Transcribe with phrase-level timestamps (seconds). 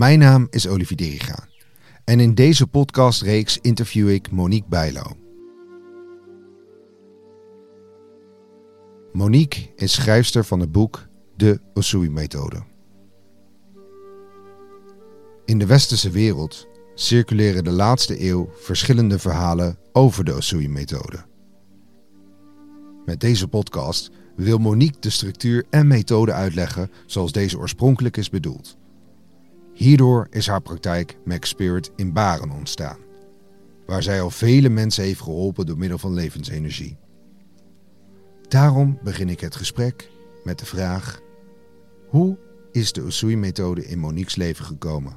[0.00, 1.48] Mijn naam is Olivier Deriga
[2.04, 5.02] en in deze podcastreeks interview ik Monique Bijlo.
[9.12, 12.62] Monique is schrijfster van het boek De Osui-methode.
[15.44, 21.24] In de westerse wereld circuleren de laatste eeuw verschillende verhalen over de Osui-methode.
[23.04, 28.78] Met deze podcast wil Monique de structuur en methode uitleggen zoals deze oorspronkelijk is bedoeld.
[29.80, 32.98] Hierdoor is haar praktijk Max Spirit in Baren ontstaan,
[33.86, 36.96] waar zij al vele mensen heeft geholpen door middel van levensenergie.
[38.48, 40.10] Daarom begin ik het gesprek
[40.44, 41.20] met de vraag:
[42.08, 42.38] hoe
[42.72, 45.16] is de Usui-methode in Monique's leven gekomen?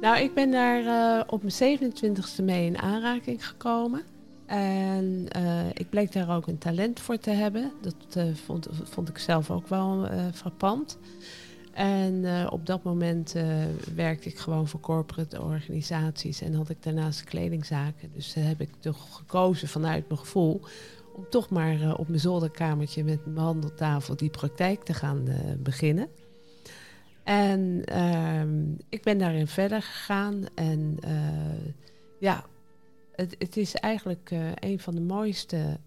[0.00, 4.02] Nou, ik ben daar uh, op mijn 27e mee in aanraking gekomen.
[4.46, 7.72] En uh, ik bleek daar ook een talent voor te hebben.
[7.80, 10.98] Dat uh, vond, vond, ik zelf ook wel frappant.
[11.74, 13.34] En op dat moment
[13.94, 18.10] werkte ik gewoon voor corporate organisaties en had ik daarnaast kledingzaken.
[18.12, 20.60] Dus heb ik toch gekozen vanuit mijn gevoel
[21.14, 26.08] om toch maar op mijn zolderkamertje met mijn handeltafel die praktijk te gaan beginnen.
[27.22, 28.42] En uh,
[28.88, 30.44] ik ben daarin verder gegaan.
[30.54, 30.98] En
[32.18, 32.44] ja,
[33.12, 35.78] het, het, is eigenlijk een van de mooiste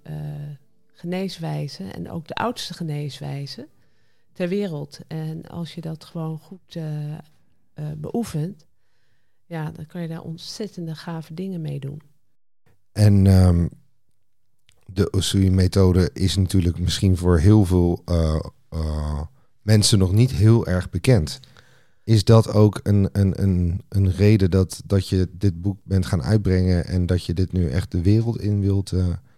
[0.94, 3.68] geneeswijzen en ook de oudste geneeswijzen
[4.38, 5.00] ter wereld.
[5.08, 6.78] En als je dat gewoon goed
[7.98, 8.66] beoefent,
[9.46, 12.02] ja, dan kan je daar ontzettende gave dingen mee doen.
[12.92, 13.70] En um,
[14.86, 18.04] de Osui-methode is natuurlijk misschien voor heel veel
[19.62, 21.40] mensen nog niet heel erg bekend.
[22.04, 26.24] Is dat ook een, een, een, een reden dat, dat je dit boek bent gaan
[26.24, 28.94] uitbrengen en dat je dit nu echt de wereld in wilt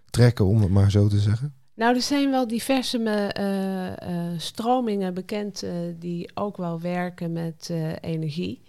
[0.10, 1.54] trekken, om het maar zo te zeggen?
[1.80, 3.00] Nou, er zijn wel diverse
[3.40, 5.64] uh, stromingen bekend
[6.00, 8.62] die ook wel werken met energie.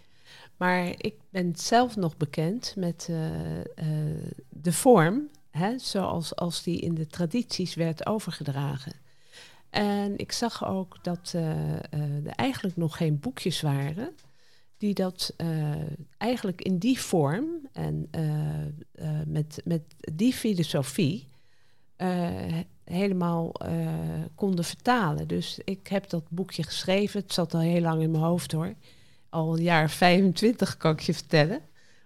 [0.57, 3.11] Maar ik ben zelf nog bekend met
[4.49, 8.93] de vorm, hè, zoals als die in de tradities werd overgedragen.
[9.71, 14.15] En ik zag ook dat er eigenlijk nog geen boekjes waren
[14.79, 15.35] die dat
[16.19, 18.11] eigenlijk in die vorm en
[19.27, 21.29] met, met die filosofie
[22.91, 23.53] helemaal
[24.35, 25.29] konden vertalen.
[25.29, 27.21] Dus ik heb dat boekje geschreven.
[27.21, 28.75] Het zat al heel lang in mijn hoofd hoor.
[29.29, 31.61] Al een jaar 25 kan ik je vertellen.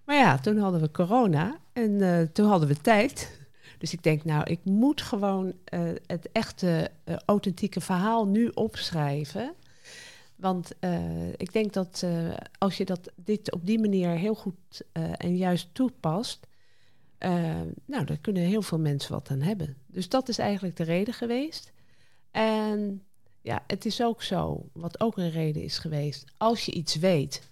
[0.04, 3.40] Maar ja, toen hadden we corona en toen hadden we tijd.
[3.78, 6.90] Dus ik denk, nou, ik moet gewoon uh, het echte,
[7.24, 9.52] authentieke verhaal nu opschrijven.
[10.36, 10.72] Want
[11.36, 12.04] ik denk dat
[12.58, 14.82] als je dat, dit op die manier heel goed
[15.16, 16.46] en juist toepast,
[17.84, 19.76] nou, daar kunnen heel veel mensen wat aan hebben.
[19.86, 21.72] Dus dat is eigenlijk de reden geweest.
[22.30, 23.02] En
[23.40, 27.50] ja, het is ook zo, wat ook een reden is geweest, als je iets weet,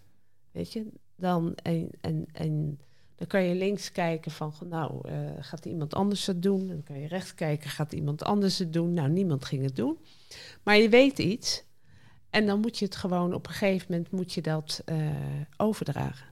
[0.50, 1.90] weet je, dan en,
[2.32, 2.78] en,
[3.14, 6.66] dan kan je links kijken van, nou, uh, gaat iemand anders het doen?
[6.66, 8.92] Dan kan je rechts kijken, gaat iemand anders het doen?
[8.92, 9.98] Nou, niemand ging het doen.
[10.62, 11.64] Maar je weet iets.
[12.30, 15.10] En dan moet je het gewoon op een gegeven moment moet je dat uh,
[15.56, 16.31] overdragen.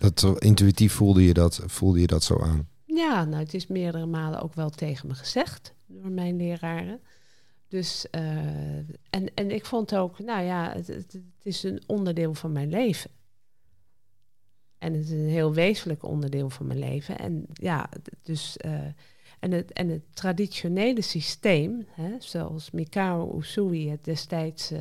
[0.00, 2.68] Dat, intuïtief voelde je dat, voelde je dat zo aan?
[2.84, 7.00] Ja, nou, het is meerdere malen ook wel tegen me gezegd door mijn leraren.
[7.68, 8.76] Dus, uh,
[9.10, 13.10] en, en ik vond ook, nou ja, het, is een onderdeel van mijn leven.
[14.78, 17.18] En het is een heel wezenlijk onderdeel van mijn leven.
[17.18, 17.88] En ja,
[18.22, 18.56] dus.
[18.64, 18.80] Uh,
[19.40, 24.80] en, het, en het traditionele systeem, hè, zoals Mikao Usui het destijds uh,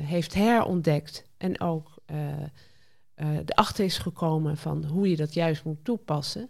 [0.00, 1.94] heeft herontdekt en ook
[3.46, 6.48] erachter is gekomen van hoe je dat juist moet toepassen.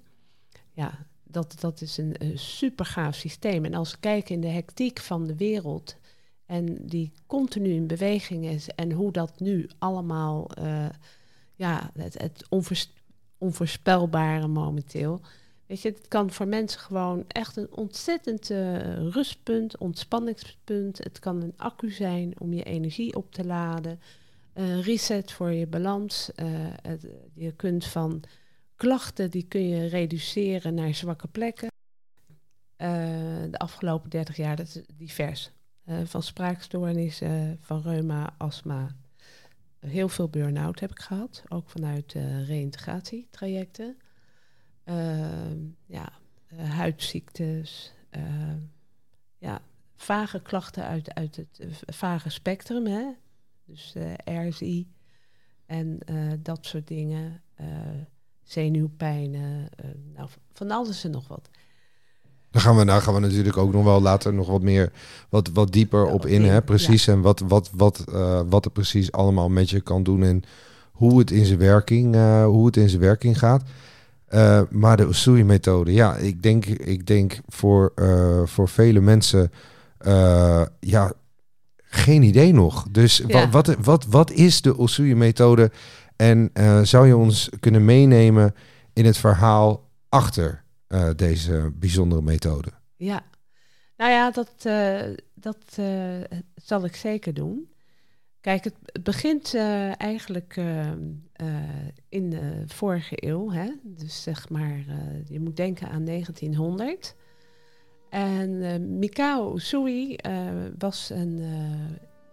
[0.72, 3.64] Ja, dat, dat is een, een super gaaf systeem.
[3.64, 5.96] En als we kijken in de hectiek van de wereld
[6.46, 10.50] en die continu in beweging is en hoe dat nu allemaal
[11.54, 12.46] ja, het,
[13.38, 15.20] onvoorspelbare momenteel.
[15.66, 20.98] Weet je, het kan voor mensen gewoon echt een ontzettend uh, rustpunt, ontspanningspunt.
[20.98, 24.00] Het kan een accu zijn om je energie op te laden.
[24.52, 26.30] Een reset voor je balans.
[26.36, 26.46] Uh,
[26.82, 28.22] het, je kunt van
[28.76, 31.70] klachten, die kun je reduceren naar zwakke plekken.
[32.78, 32.88] Uh,
[33.50, 35.50] de afgelopen 30 jaar, dat is divers.
[36.04, 38.96] van spraakstoornissen, van reuma, astma,
[39.78, 42.12] heel veel burn-out heb ik gehad, ook vanuit
[42.46, 43.96] reïntegratietrajecten.
[44.84, 45.52] Uh,
[45.86, 46.12] ja,
[46.56, 48.58] huidziektes, ehm,
[49.38, 49.62] ja,
[49.96, 53.04] vage klachten uit, uit het eh, vage spectrum, hè?
[53.72, 54.86] Dus RSI
[55.66, 55.98] en
[56.42, 57.42] dat soort dingen,
[58.42, 59.68] zenuwpijnen,
[60.14, 61.48] nou, van alles en nog wat.
[62.52, 64.92] Daar gaan we, daar gaan we natuurlijk ook nog wel later nog wat meer,
[65.28, 66.62] wat, wat dieper op in, hè?
[66.62, 67.06] precies.
[67.06, 70.42] En wat, wat, wat, uh, wat het precies allemaal met je kan doen en
[70.92, 73.62] hoe het in zijn werking, uh, hoe het in zijn werking gaat.
[74.30, 77.92] Uh, maar de Usui-methode, ja, ik denk, ik denk voor,
[78.44, 79.52] voor vele mensen,
[80.80, 81.12] ja,
[81.94, 82.86] geen idee nog.
[82.90, 83.48] Dus ja.
[83.48, 85.70] wat, wat, wat, wat is de Usui-methode?
[86.16, 86.50] En
[86.82, 88.54] zou je ons kunnen meenemen
[88.92, 92.68] in het verhaal achter uh, deze bijzondere methode?
[92.96, 93.24] Ja,
[93.96, 95.00] nou ja, dat, uh,
[95.34, 95.78] dat
[96.54, 97.70] zal ik zeker doen.
[98.40, 99.54] Kijk, het begint
[99.96, 100.56] eigenlijk
[102.08, 103.50] in de vorige eeuw.
[103.50, 103.70] Hè?
[103.82, 104.84] Dus zeg maar,
[105.24, 107.14] je moet denken aan 1900.
[108.12, 110.16] En Mikao Usui
[110.78, 111.42] was, een,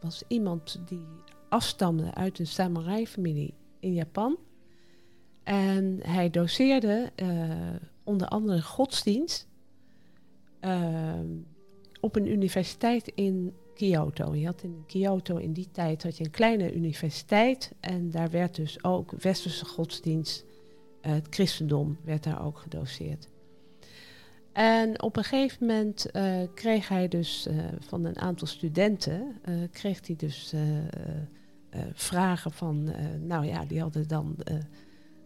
[0.01, 1.05] was iemand die
[1.49, 4.37] afstamde uit een samurai-familie in Japan.
[5.43, 7.11] En hij doseerde
[8.03, 9.47] onder andere godsdienst
[12.01, 14.35] op een universiteit in Kyoto.
[14.35, 18.55] Je had in Kyoto in die tijd had je een kleine universiteit en daar werd
[18.55, 20.45] dus ook westerse godsdienst,
[21.01, 23.29] het christendom werd daar ook gedoseerd.
[24.59, 29.41] En op een gegeven moment uh, kreeg hij dus uh, van een aantal studenten,
[29.71, 30.53] kreeg hij dus
[31.93, 32.93] vragen van,
[33.25, 34.35] nou ja, die hadden dan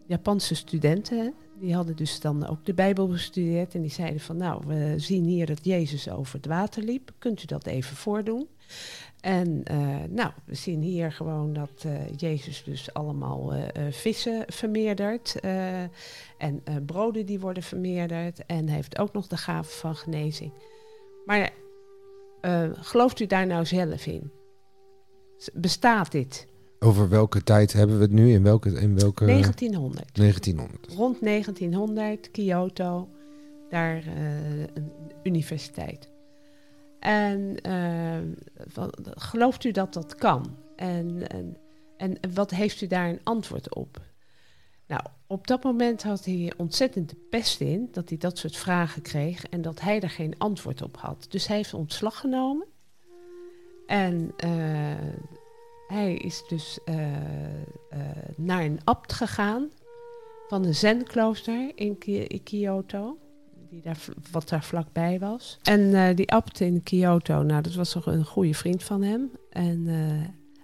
[0.06, 3.74] Japanse studenten, die hadden dus dan ook de Bijbel bestudeerd.
[3.74, 7.12] En die zeiden van, nou, we zien hier dat Jezus over het water liep.
[7.18, 8.48] Kunt u dat even voordoen?
[9.20, 15.40] En uh, nou, we zien hier gewoon dat uh, Jezus dus allemaal uh, vissen vermeerdert.
[16.38, 18.46] en broden die worden vermeerderd.
[18.46, 20.52] En heeft ook nog de gave van genezing.
[21.24, 21.50] Maar
[22.72, 24.30] gelooft u daar nou zelf in?
[25.52, 26.46] Bestaat dit?
[26.84, 28.32] Over welke tijd hebben we het nu?
[28.32, 29.24] In welke, in welke...
[29.24, 30.14] 1900.
[30.14, 30.86] 1900.
[30.96, 33.08] Rond 1900, Kyoto,
[33.68, 34.92] daar uh, een
[35.22, 36.08] universiteit.
[36.98, 38.18] En uh,
[39.04, 40.56] gelooft u dat dat kan?
[40.76, 41.56] En, en,
[41.96, 44.02] en wat heeft u daar een antwoord op?
[44.86, 49.02] Nou, op dat moment had hij ontzettend de pest in dat hij dat soort vragen
[49.02, 51.26] kreeg en dat hij er geen antwoord op had.
[51.28, 52.66] Dus hij heeft ontslag genomen.
[53.86, 54.92] En uh,
[55.86, 57.08] hij is dus uh, uh,
[58.36, 59.68] naar een abt gegaan
[60.48, 63.18] van een zenklooster in, in Kyoto.
[63.70, 63.98] Die daar,
[64.30, 65.58] wat daar vlakbij was.
[65.62, 69.30] En uh, die abt in Kyoto, nou, dat was toch een goede vriend van hem.
[69.50, 69.86] En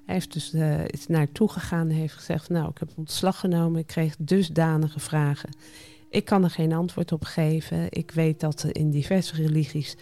[0.05, 0.55] hij heeft dus,
[0.87, 2.49] is naartoe gegaan en heeft gezegd...
[2.49, 5.51] nou, ik heb ontslag genomen, ik kreeg dusdanige vragen.
[6.11, 7.87] Ik kan er geen antwoord op geven.
[7.89, 9.97] Ik weet dat in diverse religies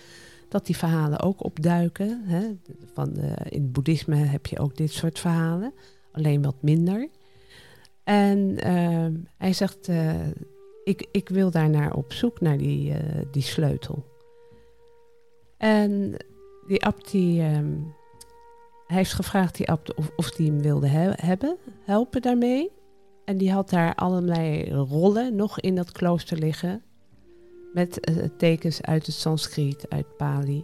[0.49, 2.23] dat die verhalen ook opduiken.
[2.25, 2.43] Hè.
[2.93, 5.73] Van de, in het boeddhisme heb je ook dit soort verhalen,
[6.13, 7.09] alleen wat minder.
[8.05, 9.07] En uh,
[9.37, 10.27] hij zegt, uh,
[10.85, 12.97] ik, ik wil daar naar op zoek, naar die, uh,
[13.31, 14.05] die sleutel.
[15.57, 16.15] En
[16.67, 17.95] die abt, die, um,
[18.87, 22.71] hij heeft gevraagd die abt of, of die hem wilde he hebben, helpen daarmee.
[23.25, 26.83] En die had daar allerlei rollen nog in dat klooster liggen
[27.73, 30.63] met uh, tekens uit het Sanskriet, uit Pali.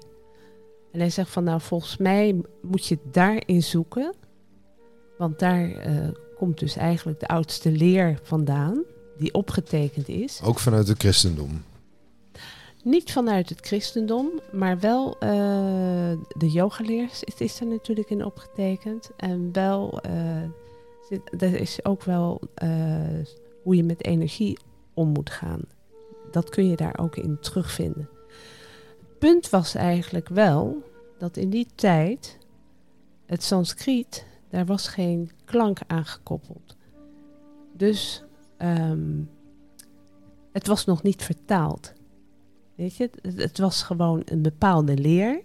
[0.92, 4.14] En hij zegt van nou, volgens mij moet je daarin zoeken.
[5.18, 8.82] Want daar uh, komt dus eigenlijk de oudste leer vandaan,
[9.18, 10.40] die opgetekend is.
[10.44, 11.62] Ook vanuit het christendom?
[12.82, 15.20] Niet vanuit het christendom, maar wel uh,
[16.28, 19.10] de yogaleer is, is er natuurlijk in opgetekend.
[19.16, 20.00] En wel,
[21.38, 22.40] er is ook wel
[23.62, 24.58] hoe je met energie
[24.94, 25.60] om moet gaan
[26.34, 28.08] dat kun je daar ook in terugvinden.
[28.98, 30.82] Het punt was eigenlijk wel
[31.18, 32.38] dat in die tijd
[33.26, 36.76] het Sanskriet, daar was geen klank aan gekoppeld.
[37.72, 38.24] Dus
[38.58, 39.30] um,
[40.52, 41.92] het was nog niet vertaald.
[42.74, 45.40] Weet je, het, het was gewoon een bepaalde leer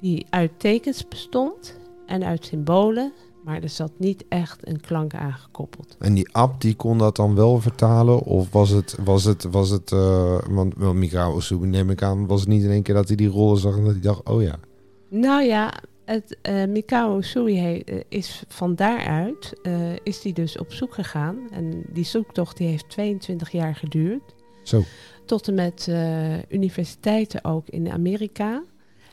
[0.00, 3.12] die uit tekens bestond en uit symbolen
[3.50, 5.96] maar er zat niet echt een klank aangekoppeld.
[5.98, 8.18] En die app die kon dat dan wel vertalen?
[8.18, 12.40] Of was het, was het, was het uh, want wel Mikao neem ik aan, was
[12.40, 14.42] het niet in één keer dat hij die rollen zag en dat hij dacht, oh
[14.42, 14.58] ja.
[15.08, 15.72] Nou ja,
[16.04, 21.36] het, uh, Mikao Sui uh, is van daaruit, uh, is hij dus op zoek gegaan.
[21.50, 24.34] En die zoektocht die heeft 22 jaar geduurd.
[24.62, 24.82] Zo.
[25.26, 25.92] Tot en met
[26.48, 28.62] universiteiten ook in Amerika.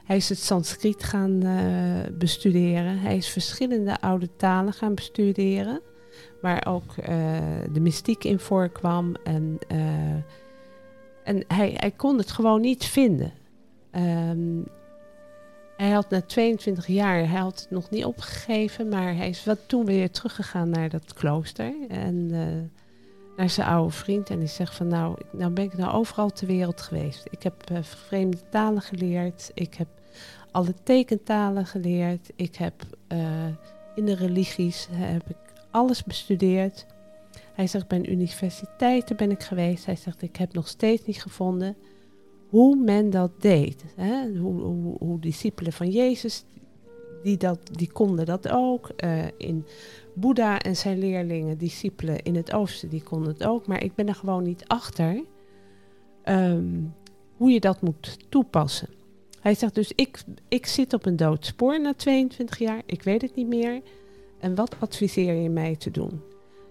[0.07, 2.99] Hij is het Sanskriet gaan uh, bestuderen.
[2.99, 5.81] Hij is verschillende oude talen gaan bestuderen.
[6.41, 7.05] Waar ook uh,
[7.71, 9.15] de mystiek in voorkwam.
[9.23, 9.79] En, uh,
[11.23, 13.31] en hij, hij kon het gewoon niet vinden.
[13.91, 14.65] Um,
[15.77, 19.59] hij had na 22 jaar, hij had het nog niet opgegeven, maar hij is wat
[19.65, 21.73] toen weer teruggegaan naar dat klooster.
[21.87, 22.27] En
[23.37, 26.47] naar zijn oude vriend en die zegt van nou, nou ben ik nou overal ter
[26.47, 27.25] wereld geweest.
[27.29, 29.87] Ik heb vreemde talen geleerd, ik heb
[30.51, 32.73] alle tekentalen geleerd, ik heb
[33.11, 33.45] uh,
[33.95, 35.37] in de religies heb ik
[35.71, 36.85] alles bestudeerd.
[37.53, 39.85] Hij zegt bij universiteiten ben ik geweest.
[39.85, 41.75] Hij zegt ik heb nog steeds niet gevonden
[42.49, 43.83] hoe men dat deed.
[43.95, 44.37] Hè?
[44.37, 44.61] Hoe,
[44.99, 46.43] hoe, discipelen van Jezus
[47.23, 48.91] die, dat, die konden dat ook.
[49.03, 49.65] Uh, in
[50.13, 53.67] Boeddha en zijn leerlingen, discipelen in het oosten, die konden het ook.
[53.67, 55.23] Maar ik ben er gewoon niet achter
[56.25, 56.93] um,
[57.35, 58.89] hoe je dat moet toepassen.
[59.39, 63.35] Hij zegt dus, ik, ik zit op een doodspoor na 22 jaar, ik weet het
[63.35, 63.81] niet meer.
[64.39, 66.21] En wat adviseer je mij te doen?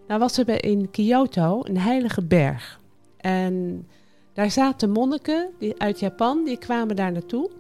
[0.07, 2.81] Nou was er in Kyoto een heilige berg.
[3.17, 3.87] En
[4.33, 7.51] daar zaten monniken die, uit Japan, die kwamen daar naartoe.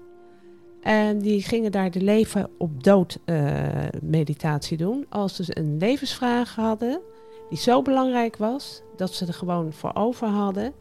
[0.83, 3.59] En die gingen daar de leven op dood uh,
[4.03, 5.07] meditatie doen.
[5.09, 7.01] Als ze een levensvraag hadden
[7.49, 10.73] die zo belangrijk was dat ze er gewoon voor over hadden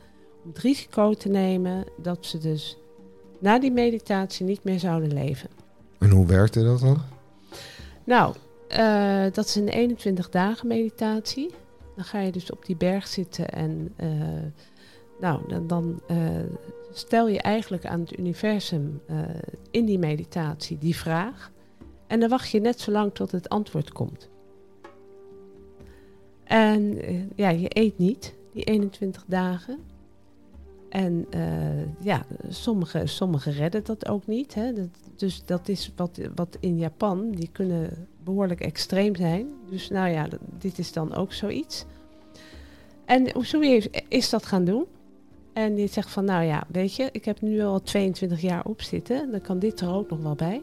[0.44, 2.78] om het risico te nemen dat ze dus
[3.40, 5.50] na die meditatie niet meer zouden leven.
[6.00, 6.98] En hoe werkte dat dan?
[8.04, 8.36] Nou,
[8.70, 11.54] uh, dat is een 21 dagen meditatie.
[11.96, 14.10] Dan ga je dus op die berg zitten en uh,
[15.20, 16.02] nou, dan, dan
[16.92, 19.02] stel je eigenlijk aan het universum
[19.72, 21.52] in die meditatie die vraag.
[22.08, 24.30] En dan wacht je net zo lang tot het antwoord komt.
[26.44, 27.00] En
[27.36, 29.80] ja, je eet niet die 21 dagen.
[30.96, 31.42] En uh,
[32.00, 34.54] ja, sommigen sommige redden dat ook niet.
[34.54, 34.72] Hè.
[35.16, 39.48] Dus dat is wat, wat in Japan, die kunnen behoorlijk extreem zijn.
[39.70, 40.28] Dus nou ja,
[40.60, 41.86] dit is dan ook zoiets.
[43.06, 44.86] En Usui is dat gaan doen.
[45.54, 48.82] En die zegt van, nou ja, weet je, ik heb nu al 22 jaar op
[48.82, 49.32] zitten.
[49.32, 50.62] Dan kan dit er ook nog wel bij.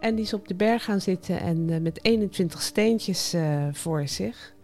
[0.00, 4.08] En die is op de berg gaan zitten en uh, met 21 steentjes uh, voor
[4.08, 4.54] zich.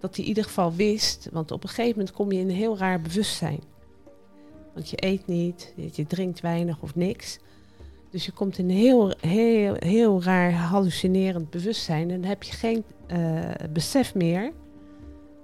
[0.00, 2.54] Dat hij in ieder geval wist, want op een gegeven moment kom je in een
[2.54, 3.76] heel raar bewustzijn.
[4.78, 7.38] Want je eet niet, je drinkt weinig of niks.
[8.10, 12.10] Dus je komt in een heel, heel, heel raar hallucinerend bewustzijn.
[12.10, 14.52] En dan heb je geen uh, besef meer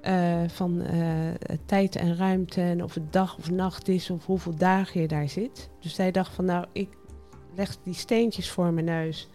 [0.02, 1.08] uh, van uh,
[1.66, 5.28] tijd en ruimte en of het dag of nacht is of hoeveel dagen je daar
[5.28, 5.68] zit.
[5.80, 6.88] Dus zij dacht van nou, ik
[7.54, 9.28] leg die steentjes voor mijn neus.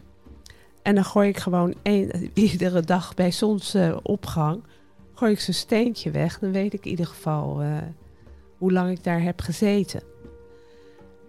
[0.82, 1.76] En dan gooi ik gewoon
[2.34, 4.64] iedere dag bij zonsopgang,
[5.14, 6.40] gooi ik zo'n steentje weg.
[6.40, 7.62] Dan weet ik in ieder geval
[8.60, 10.02] hoe lang ik daar heb gezeten.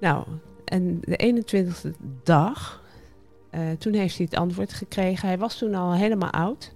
[0.01, 0.25] Nou,
[0.65, 1.91] en de 21ste
[2.23, 2.83] dag,
[3.79, 5.29] toen heeft hij het antwoord gekregen.
[5.29, 6.73] Hij was toen al helemaal oud.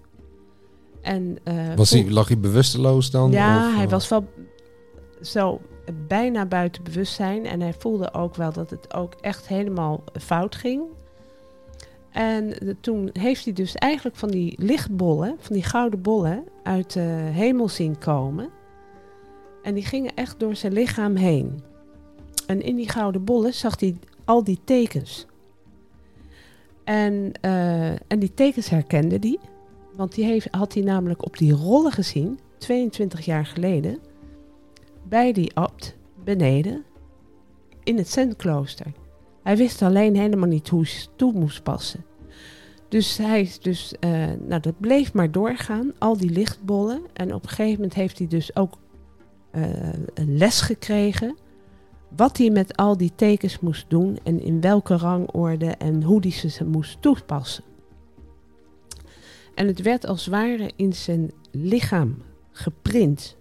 [1.04, 3.30] En, uh, was hij, lag hij bewusteloos dan?
[3.30, 4.28] Ja, of, hij was wel
[5.20, 5.60] zo
[6.06, 7.46] bijna buiten bewustzijn.
[7.46, 10.82] En hij voelde ook wel dat het ook echt helemaal fout ging.
[12.10, 16.92] En de, toen heeft hij dus eigenlijk van die lichtbollen, van die gouden bollen, uit
[16.92, 18.48] de hemel zien komen.
[19.64, 21.62] En die gingen echt door zijn lichaam heen.
[22.46, 25.26] En in die gouden bollen zag hij al die tekens.
[26.84, 29.38] En, uh, en die tekens herkende hij.
[29.96, 33.98] Want die heeft, had hij namelijk op die rollen gezien, 22 jaar geleden,
[35.08, 36.84] bij die abt beneden
[37.82, 38.92] in het Zenklooster.
[39.42, 42.04] Hij wist alleen helemaal niet hoe hij toe moest passen.
[42.88, 44.10] Dus hij dus, uh,
[44.46, 47.00] nou dat bleef maar doorgaan, al die lichtbollen.
[47.12, 48.74] En op een gegeven moment heeft hij dus ook
[49.56, 49.64] uh,
[50.14, 51.36] een les gekregen.
[52.16, 56.50] Wat hij met al die tekens moest doen en in welke rangorde en hoe hij
[56.50, 57.64] ze moest toepassen.
[59.54, 62.16] En het werd als ware in zijn lichaam
[62.50, 63.36] geprint.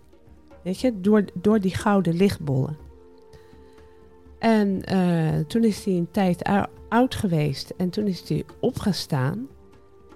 [0.63, 2.77] Weet je, door, door die gouden lichtbollen.
[4.39, 6.49] En uh, toen is hij een tijd
[6.89, 7.73] oud geweest.
[7.77, 9.47] En toen is hij opgestaan.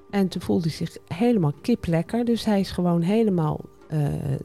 [0.10, 2.26] En toen voelde hij zich helemaal kiplekker.
[2.26, 4.40] Dus hij is gewoon helemaal de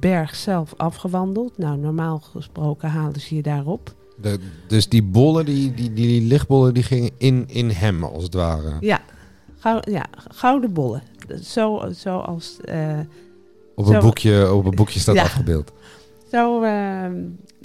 [0.00, 1.58] berg zelf afgewandeld.
[1.58, 3.94] Nou, normaal gesproken halen ze je daarop.
[4.16, 8.34] De, dus die bollen, die, die, die lichtbollen, die gingen in, in hem als het
[8.34, 8.76] ware.
[8.80, 9.00] Ja,
[9.58, 11.02] Goud, ja, gouden bollen.
[11.42, 12.56] Zo, zoals...
[12.64, 12.98] Uh,
[13.74, 15.72] op, een zo, boekje, op een boekje staat ja, afgebeeld.
[16.30, 17.06] Zo, uh,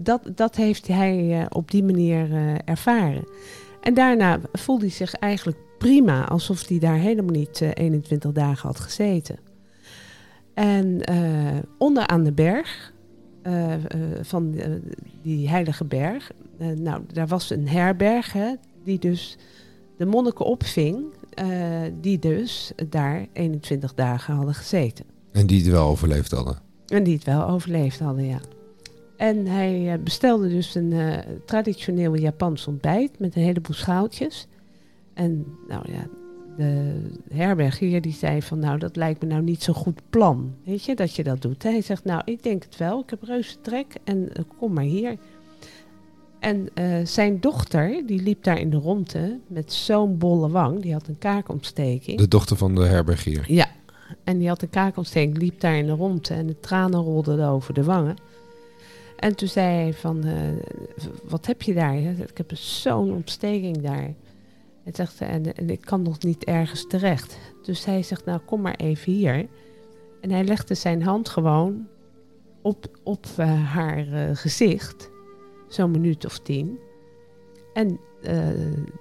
[0.02, 2.28] dat, dat heeft hij uh, op die manier
[2.66, 3.28] ervaren.
[3.82, 8.80] En daarna voelde hij zich eigenlijk prima, alsof hij daar helemaal niet 21 dagen had
[8.80, 9.40] gezeten.
[10.54, 11.02] En
[11.78, 12.94] onderaan de berg,
[14.22, 14.56] van
[15.22, 16.32] die heilige berg,
[16.76, 19.38] nou, daar was een herberg, hè, die dus
[19.98, 21.06] de monniken opving
[21.42, 25.06] uh, die dus daar 21 dagen hadden gezeten.
[25.32, 26.58] En die het wel overleefd hadden?
[26.88, 28.40] En die het wel overleefd hadden, ja.
[29.18, 34.48] En hij uh, bestelde dus een uh, traditioneel Japans ontbijt met een heleboel schaaltjes.
[35.14, 36.08] En nou ja,
[36.58, 40.56] de herbergier die zei van nou, dat lijkt me nou niet zo'n goed plan.
[40.66, 41.64] Weet je, dat je dat doet.
[41.64, 43.00] Hij zegt nou, ik denk het wel.
[43.00, 45.18] Ik heb reuze trek en uh, kom maar hier.
[46.40, 50.82] En uh, zijn dochter, die liep daar in de rondte met zo'n bolle wang.
[50.82, 52.18] Die had een kaakontsteking.
[52.18, 53.44] De dochter van de herbergier.
[53.48, 53.68] Ja,
[54.24, 57.74] en die had een kaakontsteking, liep daar in de rondte en de tranen rolden over
[57.74, 58.16] de wangen.
[59.20, 60.34] En toen zei hij van, uh,
[61.30, 61.98] wat heb je daar?
[61.98, 64.14] Ik heb zo'n ontsteking daar.
[64.84, 67.38] En, zegt, en, en ik kan nog niet ergens terecht.
[67.62, 69.48] Dus hij zegt, nou kom maar even hier.
[70.22, 71.88] En hij legde zijn hand gewoon
[72.62, 75.10] op, op uh, haar uh, gezicht.
[75.68, 76.80] Zo'n minuut of tien.
[77.74, 78.00] En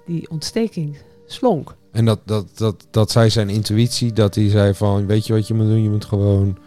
[0.05, 1.75] die ontsteking slonk.
[1.91, 5.47] En dat, dat, dat, dat zei zijn intuïtie, dat hij zei van, weet je wat
[5.47, 5.83] je moet doen?
[5.83, 6.57] Je moet gewoon...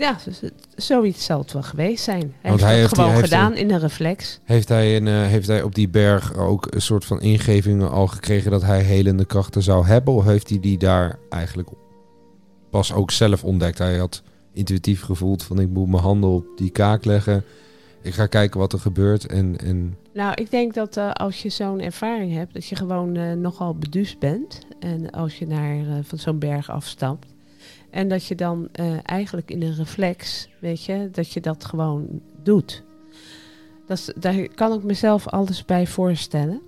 [0.00, 0.16] Ja,
[0.76, 2.34] zoiets zal het wel geweest zijn.
[2.40, 4.40] Hij Want heeft hij het heeft, gewoon gedaan in een reflex.
[4.44, 8.06] Heeft hij, een, uh, heeft hij op die berg ook een soort van ingevingen al
[8.06, 10.14] gekregen dat hij helende krachten zou hebben?
[10.14, 11.68] Of heeft hij die daar eigenlijk
[12.70, 13.78] pas ook zelf ontdekt?
[13.78, 17.44] Hij had intuïtief gevoeld van ik moet mijn handen op die kaak leggen.
[18.02, 19.26] Ik ga kijken wat er gebeurt.
[19.26, 19.96] En, en...
[20.12, 23.74] Nou, ik denk dat uh, als je zo'n ervaring hebt, dat je gewoon uh, nogal
[23.74, 24.60] beduusd bent.
[24.78, 27.26] En als je naar van zo'n berg afstapt
[27.90, 32.20] en dat je dan uh, eigenlijk in een reflex, weet je, dat je dat gewoon
[32.42, 32.82] doet.
[33.86, 36.62] Dat daar kan ik mezelf alles bij voorstellen.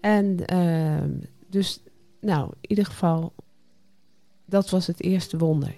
[0.00, 1.80] En uh, dus,
[2.20, 3.32] nou, in ieder geval,
[4.44, 5.74] dat was het eerste wonder.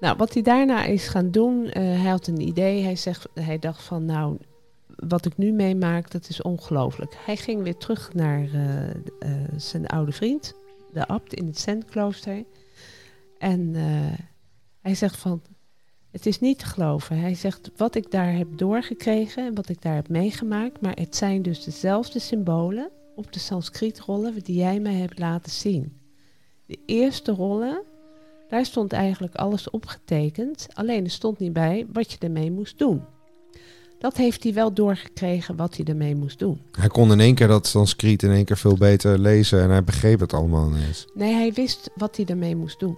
[0.00, 2.82] Nou, wat hij daarna is gaan doen, uh, hij had een idee.
[2.82, 4.36] Hij, zegt, hij dacht van, nou,
[4.96, 7.16] wat ik nu meemaak, dat is ongelooflijk.
[7.24, 8.48] Hij ging weer terug naar
[9.56, 10.54] zijn oude vriend,
[10.92, 12.44] de abt in het Zendklooster.
[13.38, 13.82] En uh,
[14.80, 15.42] hij zegt van,
[16.10, 17.18] het is niet te geloven.
[17.18, 21.16] Hij zegt, wat ik daar heb doorgekregen en wat ik daar heb meegemaakt, maar het
[21.16, 26.00] zijn dus dezelfde symbolen op de Sanskriet-rollen die jij mij hebt laten zien.
[26.66, 27.82] De eerste rollen,
[28.48, 33.02] daar stond eigenlijk alles opgetekend, alleen er stond niet bij wat je ermee moest doen.
[33.98, 36.60] Dat heeft hij wel doorgekregen wat hij ermee moest doen.
[36.70, 39.84] Hij kon in één keer dat Sanskriet in één keer veel beter lezen en hij
[39.84, 41.06] begreep het allemaal ineens.
[41.14, 42.96] Nee, hij wist wat hij ermee moest doen.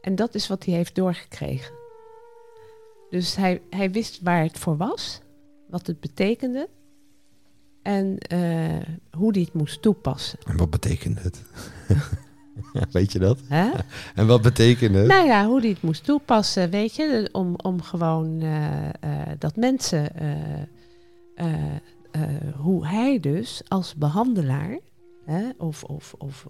[0.00, 1.74] En dat is wat hij heeft doorgekregen.
[3.10, 5.20] Dus hij, hij wist waar het voor was,
[5.68, 6.68] wat het betekende
[7.82, 10.38] en uh, hoe hij het moest toepassen.
[10.44, 11.42] En wat betekende het?
[12.92, 13.38] weet je dat?
[14.14, 15.06] En wat betekende het?
[15.06, 19.56] Nou ja, hoe hij het moest toepassen, weet je, om, om gewoon uh, uh, dat
[19.56, 20.12] mensen,
[22.56, 24.78] hoe hij dus als behandelaar,
[25.24, 26.46] hè, of, of, of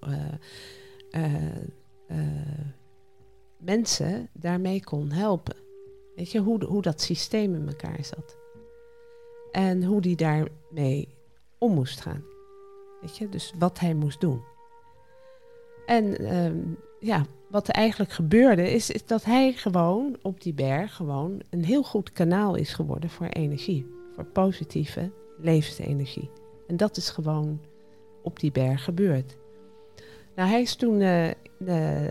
[3.60, 5.56] mensen daarmee kon helpen.
[6.16, 8.36] Weet je, hoe, hoe dat systeem in elkaar zat.
[9.52, 11.08] En hoe die daarmee
[11.58, 12.24] om moest gaan.
[13.00, 14.42] Weet je, dus wat hij moest doen.
[15.86, 20.94] En um, ja, wat er eigenlijk gebeurde is, is dat hij gewoon op die berg
[20.94, 23.86] gewoon een heel goed kanaal is geworden voor energie.
[24.14, 26.30] Voor positieve levensenergie.
[26.66, 27.60] En dat is gewoon
[28.22, 29.36] op die berg gebeurd.
[30.40, 31.28] Nou, hij is toen uh,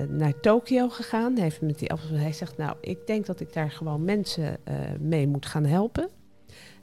[0.08, 1.34] naar Tokio gegaan.
[1.34, 4.76] Hij, heeft met die, hij zegt, nou, ik denk dat ik daar gewoon mensen uh,
[5.00, 6.10] mee moet gaan helpen.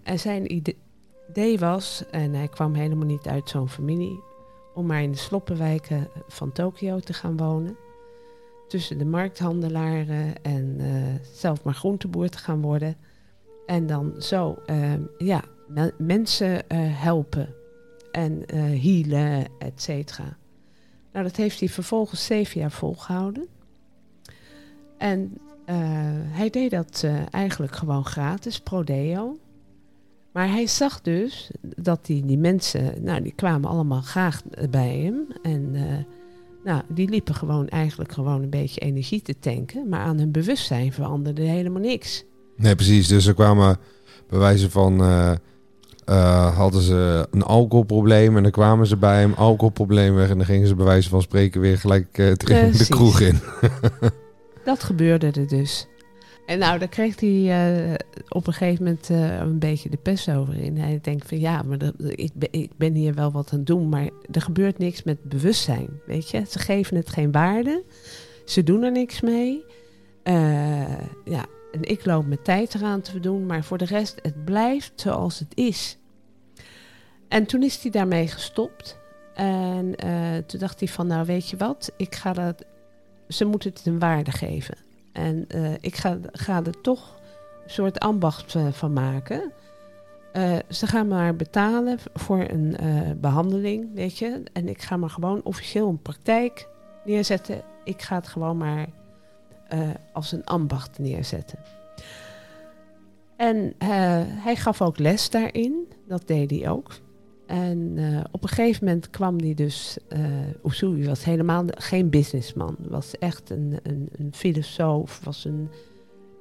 [0.03, 4.21] En zijn idee was, en hij kwam helemaal niet uit zo'n familie,
[4.75, 7.77] om maar in de sloppenwijken van Tokio te gaan wonen.
[8.69, 10.81] Tussen de markthandelaren en
[11.33, 12.97] zelf maar groenteboer te gaan worden.
[13.67, 14.59] En dan zo
[15.19, 15.45] ja,
[15.99, 17.55] mensen helpen
[18.11, 20.37] en healen, et cetera.
[21.17, 23.47] Nou, dat heeft hij vervolgens zeven jaar volgehouden.
[24.99, 25.77] En uh,
[26.13, 29.39] hij deed dat uh, eigenlijk gewoon gratis, pro deo.
[30.33, 35.27] Maar hij zag dus dat die, die mensen, nou, die kwamen allemaal graag bij hem.
[35.43, 35.83] En uh,
[36.65, 39.89] nou, die liepen gewoon eigenlijk gewoon een beetje energie te tanken.
[39.89, 42.25] Maar aan hun bewustzijn veranderde helemaal niks.
[42.57, 43.09] Nee, precies.
[43.09, 43.79] Dus er kwamen
[44.29, 45.01] bij wijze van
[46.07, 50.47] uh, hadden ze een alcoholprobleem en dan kwamen ze bij hem, alcoholprobleem weg en dan
[50.47, 53.41] gingen ze bij wijze van spreken weer gelijk uh, de kroeg in.
[54.65, 55.87] dat gebeurde er dus.
[56.47, 57.95] En nou, daar kreeg hij uh,
[58.29, 59.09] op een gegeven moment
[59.41, 60.77] een beetje de pest over in.
[60.77, 63.89] Hij denkt van ja, maar ik, ben, ik ben hier wel wat aan het doen,
[63.89, 65.89] maar er gebeurt niks met bewustzijn.
[66.07, 67.83] Weet je, ze geven het geen waarde,
[68.45, 69.65] ze doen er niks mee.
[71.25, 71.45] ja,
[71.77, 75.39] en ik loop mijn tijd eraan te doen, maar voor de rest, het blijft zoals
[75.39, 75.99] het is.
[77.29, 78.99] En toen is hij daarmee gestopt.
[79.35, 82.65] En uh, toen dacht hij van, nou weet je wat, ik ga dat,
[83.29, 84.77] ze moeten het een waarde geven.
[85.13, 87.21] En uh, ik ga, ga er toch
[87.65, 89.53] een soort ambacht uh, van maken.
[90.33, 94.43] eh, ze gaan maar betalen voor een eh, behandeling, weet je.
[94.53, 96.69] En ik ga maar gewoon officieel een praktijk
[97.05, 97.63] neerzetten.
[97.85, 98.87] Ik ga het gewoon maar
[99.69, 99.79] eh,
[100.13, 101.59] als een ambacht neerzetten.
[103.37, 103.75] En
[104.43, 105.89] hij gaf ook les daarin.
[106.09, 107.01] Dat deed hij ook.
[107.47, 107.99] En
[108.31, 109.99] op een gegeven moment kwam hij dus...
[110.09, 112.77] Uh, Usui was helemaal geen businessman.
[112.89, 115.21] Was echt een, een, een filosoof.
[115.25, 115.69] Was een,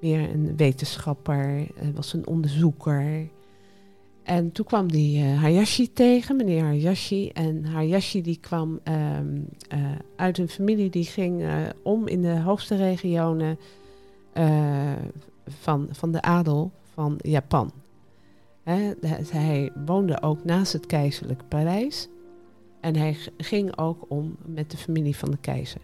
[0.02, 1.68] meer een wetenschapper.
[1.94, 3.30] was een onderzoeker.
[4.26, 7.30] En toen kwam die uh, Hayashi tegen, meneer Hayashi.
[7.30, 9.80] En Hayashi die kwam ehm, eh,
[10.16, 13.60] uit een familie die ging uh, om in de hoogste regionen
[15.48, 17.72] van, van de adel van Japan.
[18.64, 22.08] Hij woonde ook naast het keizerlijk paleis.
[22.80, 25.82] En hij ging ook om met de familie van de keizer.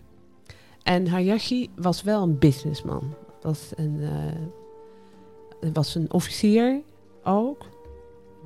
[0.83, 3.13] En Hayashi was wel een businessman.
[3.41, 3.99] Was een,
[5.73, 6.81] was een officier
[7.23, 7.65] ook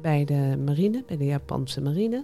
[0.06, 2.24] bij de marine, bij de Japanse marine.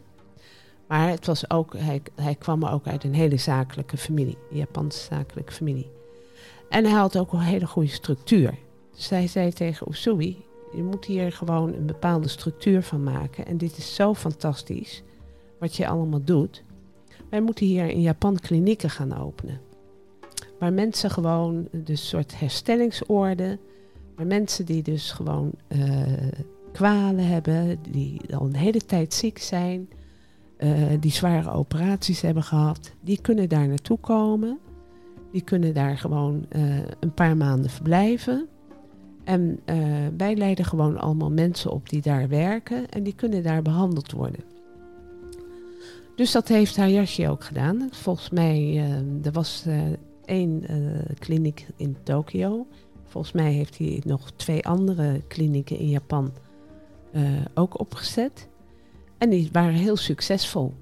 [0.87, 5.03] Maar het was ook, hij, hij kwam ook uit een hele zakelijke familie, een Japanse
[5.03, 5.91] zakelijke familie.
[6.69, 8.57] En hij had ook een hele goede structuur.
[8.95, 13.45] Dus hij zei tegen Usui, je moet hier gewoon een bepaalde structuur van maken.
[13.45, 15.03] En dit is zo fantastisch,
[15.59, 16.63] wat je allemaal doet.
[17.29, 19.61] Wij moeten hier in Japan klinieken gaan openen.
[20.59, 23.59] Waar mensen gewoon, dus soort herstellingsorde,
[24.15, 26.03] waar mensen die dus gewoon uh,
[26.71, 29.89] kwalen hebben, die al een hele tijd ziek zijn,
[30.57, 34.59] uh, die zware operaties hebben gehad, die kunnen daar naartoe komen.
[35.31, 38.47] Die kunnen daar gewoon uh, een paar maanden verblijven.
[39.23, 39.85] En uh,
[40.17, 44.43] wij leiden gewoon allemaal mensen op die daar werken en die kunnen daar behandeld worden.
[46.15, 47.89] Dus dat heeft Hayashi ook gedaan.
[47.91, 48.85] Volgens mij,
[49.23, 49.65] er was
[50.25, 50.65] één
[51.19, 52.67] kliniek in Tokio.
[53.03, 56.31] Volgens mij heeft hij nog twee andere klinieken in Japan
[57.13, 58.47] uh, ook opgezet.
[59.17, 60.73] En die waren heel succesvol.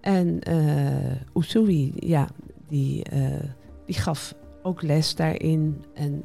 [0.00, 2.28] En uh, Usui, ja,
[2.68, 3.40] die, uh,
[3.86, 5.84] die gaf ook les daarin.
[5.94, 6.22] En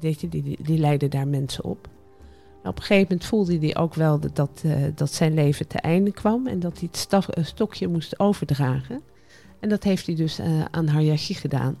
[0.00, 1.88] weet je, die, die leidde daar mensen op.
[2.64, 6.12] op een gegeven moment voelde hij ook wel dat, dat, dat zijn leven te einde
[6.12, 6.46] kwam.
[6.46, 9.00] En dat hij het stokje moest overdragen.
[9.60, 11.78] En dat heeft hij dus aan Hayashi gedaan.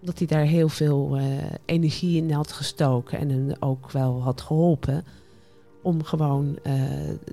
[0.00, 1.18] Omdat hij daar heel veel
[1.64, 3.18] energie in had gestoken.
[3.18, 5.04] En hem ook wel had geholpen
[5.86, 6.72] om gewoon uh,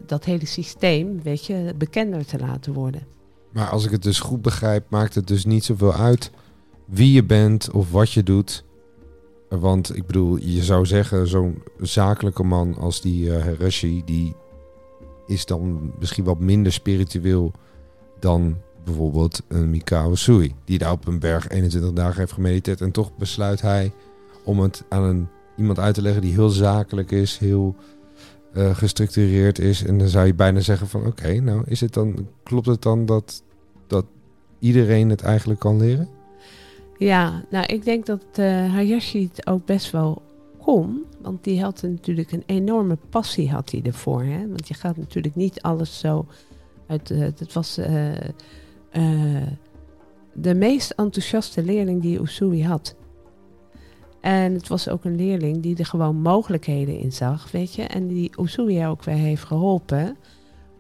[0.06, 3.02] dat hele systeem, weet je, bekender te laten worden.
[3.52, 6.32] Maar als ik het dus goed begrijp, maakt het dus niet zoveel uit
[6.86, 8.64] wie je bent of wat je doet.
[9.50, 14.36] Want ik bedoel, je zou zeggen, zo'n zakelijke man als die uh, die
[15.28, 17.52] is dan misschien wat minder spiritueel
[18.20, 20.54] dan bijvoorbeeld een Mikao Sui.
[20.66, 22.82] Die daar op een berg 21 dagen heeft gemediteerd.
[22.82, 23.92] En toch besluit hij
[24.44, 27.76] om het aan een, iemand uit te leggen die heel zakelijk is, heel
[28.54, 29.84] uh, gestructureerd is.
[29.84, 33.06] En dan zou je bijna zeggen van oké, nou is het dan, klopt het dan
[33.06, 33.44] dat,
[33.88, 34.06] dat
[34.60, 36.08] iedereen het eigenlijk kan leren?
[36.98, 40.22] Ja, nou ik denk dat uh, Hayashi het ook best wel
[40.58, 41.04] kon.
[41.22, 44.24] Want die had natuurlijk een enorme passie had hij ervoor.
[44.24, 44.48] Hè?
[44.48, 46.26] Want je gaat natuurlijk niet alles zo
[46.88, 47.10] uit...
[47.10, 47.80] Uh, het was
[50.34, 52.96] de meest enthousiaste leerling die Usui had.
[54.24, 57.82] En het was ook een leerling die er gewoon mogelijkheden in zag, weet je.
[57.84, 60.18] En die Usui ook weer heeft geholpen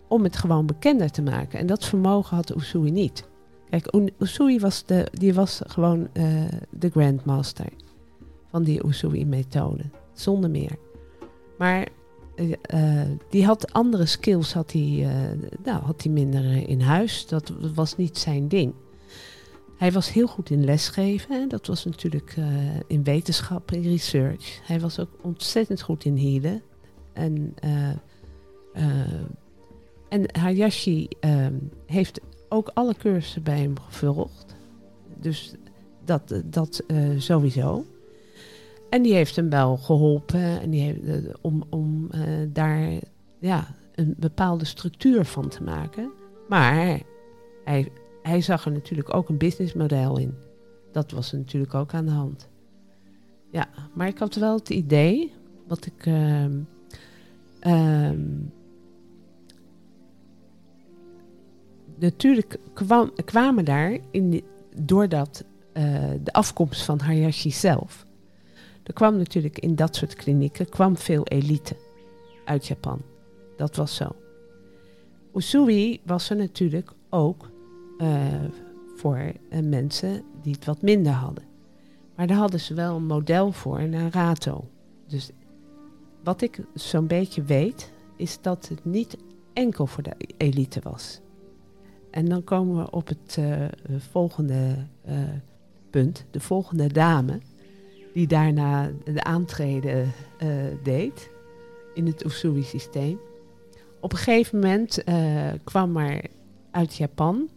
[0.08, 1.60] om het gewoon bekender te maken.
[1.60, 3.30] En dat vermogen had Usui niet.
[3.70, 6.26] Kijk, Usui was, de, die was gewoon uh,
[6.70, 7.66] de grandmaster
[8.50, 9.84] van die Usui-methode.
[10.14, 10.78] Zonder meer.
[11.58, 11.88] Maar
[12.36, 15.08] uh, die had andere skills, had hij,
[15.64, 17.28] nou, had minder in huis.
[17.28, 18.74] Dat was niet zijn ding.
[19.84, 21.50] Hij was heel goed in lesgeven.
[21.50, 22.46] Dat was natuurlijk uh,
[22.88, 24.67] in wetenschap, in research.
[24.67, 26.62] Hij was ook ontzettend goed in healen.
[27.13, 27.89] En, uh,
[28.76, 29.22] uh,
[30.10, 31.54] en Hayashi ehm,
[31.86, 32.19] heeft
[32.50, 34.56] ook alle cursussen bij hem gevolgd.
[35.19, 35.54] Dus
[36.06, 36.84] dat, dat
[37.17, 37.86] sowieso.
[38.89, 41.02] En die heeft hem wel geholpen en die heeft,
[41.41, 42.10] om, om
[42.50, 42.89] daar
[43.39, 46.12] ja, een bepaalde structuur van te maken.
[46.48, 47.02] Maar
[47.63, 47.91] hij,
[48.24, 50.34] hij zag er natuurlijk ook een businessmodel in.
[50.92, 52.50] Dat was natuurlijk ook aan de hand.
[53.52, 55.34] Ja, maar ik had wel het idee,
[55.68, 56.06] wat ik.
[56.06, 56.46] Uh,
[61.96, 64.44] natuurlijk kwam, kwamen daar, in
[64.82, 65.84] doordat uh,
[66.24, 68.06] de afkomst van Hayashi zelf.
[68.84, 71.76] Er kwam natuurlijk in dat soort klinieken kwam veel elite
[72.46, 73.02] uit Japan.
[73.58, 74.16] Dat was zo.
[75.34, 77.50] Usui was er natuurlijk ook
[77.98, 78.26] uh,
[78.96, 81.44] voor uh, mensen die het wat minder hadden.
[82.16, 84.70] Maar daar hadden ze wel een model voor, een rato.
[85.08, 85.32] Dus
[86.24, 89.18] wat ik zo'n beetje weet, is dat het niet
[89.54, 91.20] enkel voor de elite was.
[92.12, 93.66] En dan komen we op het uh,
[93.98, 94.76] volgende
[95.90, 97.40] punt, de volgende dame,
[98.14, 100.12] die daarna de aantreden
[100.84, 101.30] deed
[101.94, 103.20] in het Usui-systeem.
[104.00, 105.04] Op een gegeven moment
[105.64, 106.26] kwam er
[106.72, 107.50] uit Japan,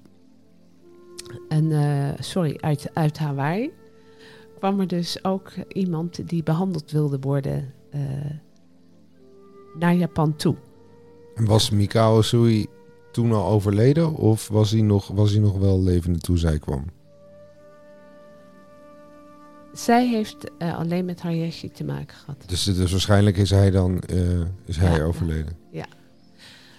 [1.48, 3.72] en, sorry, uit, uit Hawaii,
[4.58, 7.74] kwam er dus ook iemand die behandeld wilde worden
[9.78, 10.56] naar Japan toe.
[11.34, 12.66] En was Mikao Usui
[13.12, 16.84] toen al overleden of was hij nog, was hij nog wel levende toen zij kwam?
[19.72, 22.36] Zij heeft uh, alleen met Hayashi te maken gehad.
[22.46, 25.56] Dus, dus waarschijnlijk is hij dan uh, is hij overleden?
[25.70, 25.86] Ja.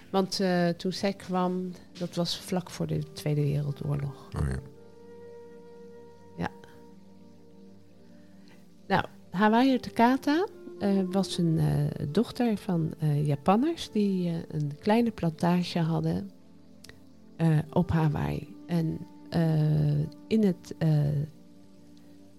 [0.09, 4.29] Want uh, toen zij kwam, dat was vlak voor de Tweede Wereldoorlog.
[4.39, 4.59] Oh ja.
[6.37, 6.49] Ja.
[8.87, 10.47] Nou, Hawaii Takata
[10.79, 11.65] uh, was een uh,
[12.11, 12.93] dochter van
[13.23, 16.31] Japanners die een kleine plantage hadden
[17.73, 18.55] op Hawaii.
[18.65, 19.07] En
[20.27, 20.75] in het,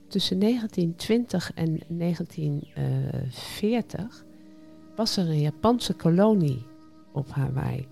[0.08, 4.24] tussen 1920 en 1940
[4.96, 6.67] was er een Japanse kolonie
[7.12, 7.88] op Hawaii.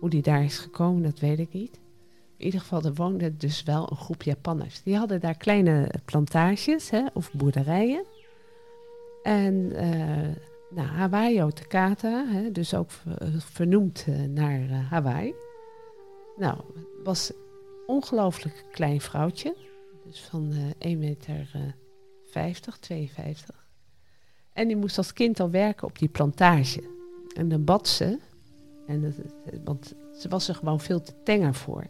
[0.00, 1.80] Hoe die daar is gekomen, dat weet ik niet.
[2.36, 4.82] In ieder geval, er woonde dus wel een groep Japanners.
[4.82, 8.04] Die hadden daar kleine plantages hè, of boerderijen.
[9.22, 10.34] En uh,
[10.70, 12.90] nou, Hawaii Takata, hè, dus ook
[13.38, 15.34] vernoemd uh, naar Hawaii.
[16.36, 16.58] Nou,
[17.04, 17.32] was
[17.86, 19.56] ongelooflijk klein vrouwtje.
[20.04, 21.74] Dus van 1 meter
[22.24, 23.66] 50, 52.
[24.52, 26.82] En die moest als kind al werken op die plantage.
[27.36, 28.18] En dan bad ze,
[28.86, 29.14] en
[29.64, 31.86] want ze was er gewoon veel te tenger voor.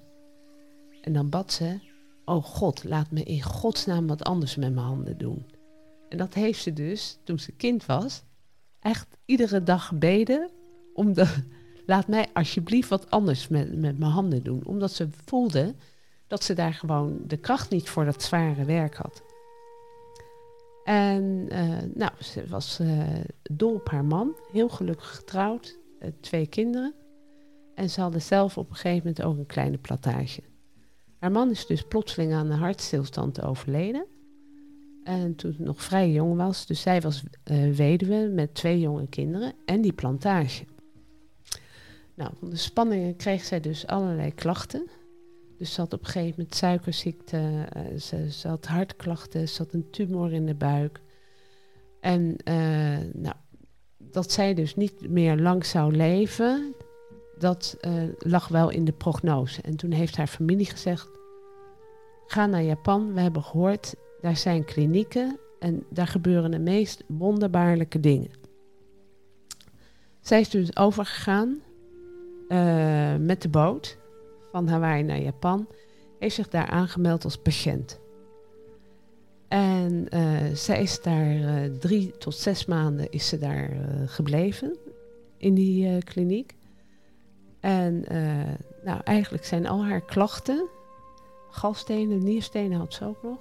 [1.00, 1.78] En dan bad ze,
[2.24, 5.46] oh God, laat me in godsnaam wat anders met mijn handen doen.
[6.08, 8.22] En dat heeft ze dus, toen ze kind was,
[8.80, 10.50] echt iedere dag gebeden
[10.94, 11.34] om de,
[11.86, 14.64] laat mij alsjeblieft wat anders met, met mijn handen doen.
[14.64, 15.74] Omdat ze voelde
[16.26, 19.22] dat ze daar gewoon de kracht niet voor dat zware werk had.
[20.84, 23.04] En uh, nou, ze was uh,
[23.42, 25.78] dol op haar man, heel gelukkig getrouwd,
[26.20, 26.94] twee kinderen.
[27.74, 30.42] En ze hadden zelf op een gegeven moment ook een kleine plantage.
[31.18, 34.06] Haar man is dus plotseling aan een hartstilstand overleden.
[35.04, 36.66] En toen nog vrij jong was.
[36.66, 40.64] Dus zij was uh, weduwe met twee jonge kinderen en die plantage.
[42.14, 44.88] Nou, van de spanningen kreeg zij dus allerlei klachten.
[45.58, 49.90] Dus ze had op een gegeven moment suikerziekte, uh, ze, had hartklachten, ze had een
[49.90, 51.00] tumor in de buik.
[52.00, 52.36] En
[53.12, 53.34] nou,
[54.14, 56.74] dat zij dus niet meer lang zou leven,
[57.38, 57.76] dat
[58.18, 59.62] lag wel in de prognose.
[59.62, 61.08] En toen heeft haar familie gezegd,
[62.26, 68.00] ga naar Japan, we hebben gehoord, daar zijn klinieken en daar gebeuren de meest wonderbaarlijke
[68.00, 68.30] dingen.
[70.20, 71.58] Zij is dus overgegaan
[72.48, 73.98] uh, met de boot
[74.50, 75.68] van Hawaii naar Japan.
[76.18, 78.00] Heeft zich daar aangemeld als patiënt.
[79.54, 84.76] En uh, zij is daar uh, drie tot zes maanden is ze daar gebleven
[85.36, 86.54] in die kliniek.
[87.60, 88.04] En
[88.84, 90.68] nou, eigenlijk zijn al haar klachten,
[91.50, 93.38] galstenen, nierstenen had ze ook nog,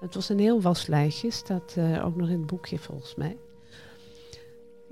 [0.00, 3.36] het was een heel waslijstje, staat ook nog in het boekje volgens mij.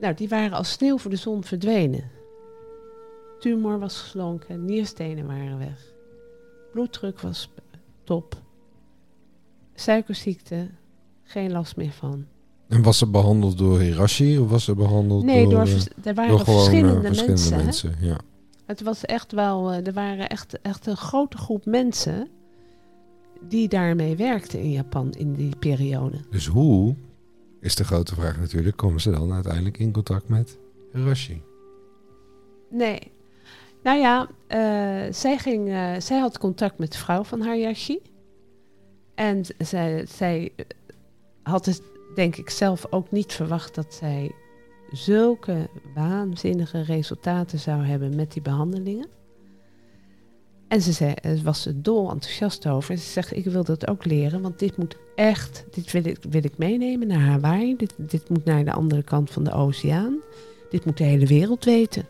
[0.00, 2.10] Nou, die waren als sneeuw voor de zon verdwenen.
[3.38, 5.94] Tumor was geslonken, nierstenen waren weg.
[6.72, 7.50] Bloeddruk was
[8.04, 8.40] top.
[9.74, 10.68] Suikerziekte,
[11.22, 12.26] geen last meer van.
[12.68, 15.64] En was ze behandeld door Hirashi of was ze behandeld nee, door...
[15.64, 17.56] Nee, er waren door verschillende, verschillende, mensen.
[17.56, 18.18] mensen ja.
[18.66, 22.28] Het was echt wel, er waren echt, echt een grote groep mensen
[23.48, 26.20] die daarmee werkte in Japan in die periode.
[26.30, 26.94] Dus hoe,
[27.60, 30.58] is de grote vraag natuurlijk, komen ze dan uiteindelijk in contact met
[30.92, 31.42] Hiroshi?
[32.70, 33.12] Nee.
[33.82, 37.98] Nou ja, uh, zij, ging, uh, zij had contact met de vrouw van Hayashi.
[39.22, 40.52] En zij, zij
[41.42, 41.82] had het
[42.14, 44.32] denk ik zelf ook niet verwacht dat zij
[44.90, 49.06] zulke waanzinnige resultaten zou hebben met die behandelingen.
[50.68, 52.96] En ze zei, was er dol enthousiast over.
[52.98, 56.44] Ze zegt, ik wil dat ook leren, want dit moet echt, dit wil ik, wil
[56.44, 57.76] ik meenemen naar Hawaii.
[57.76, 60.16] Dit, dit moet naar de andere kant van de oceaan.
[60.70, 62.06] Dit moet de hele wereld weten.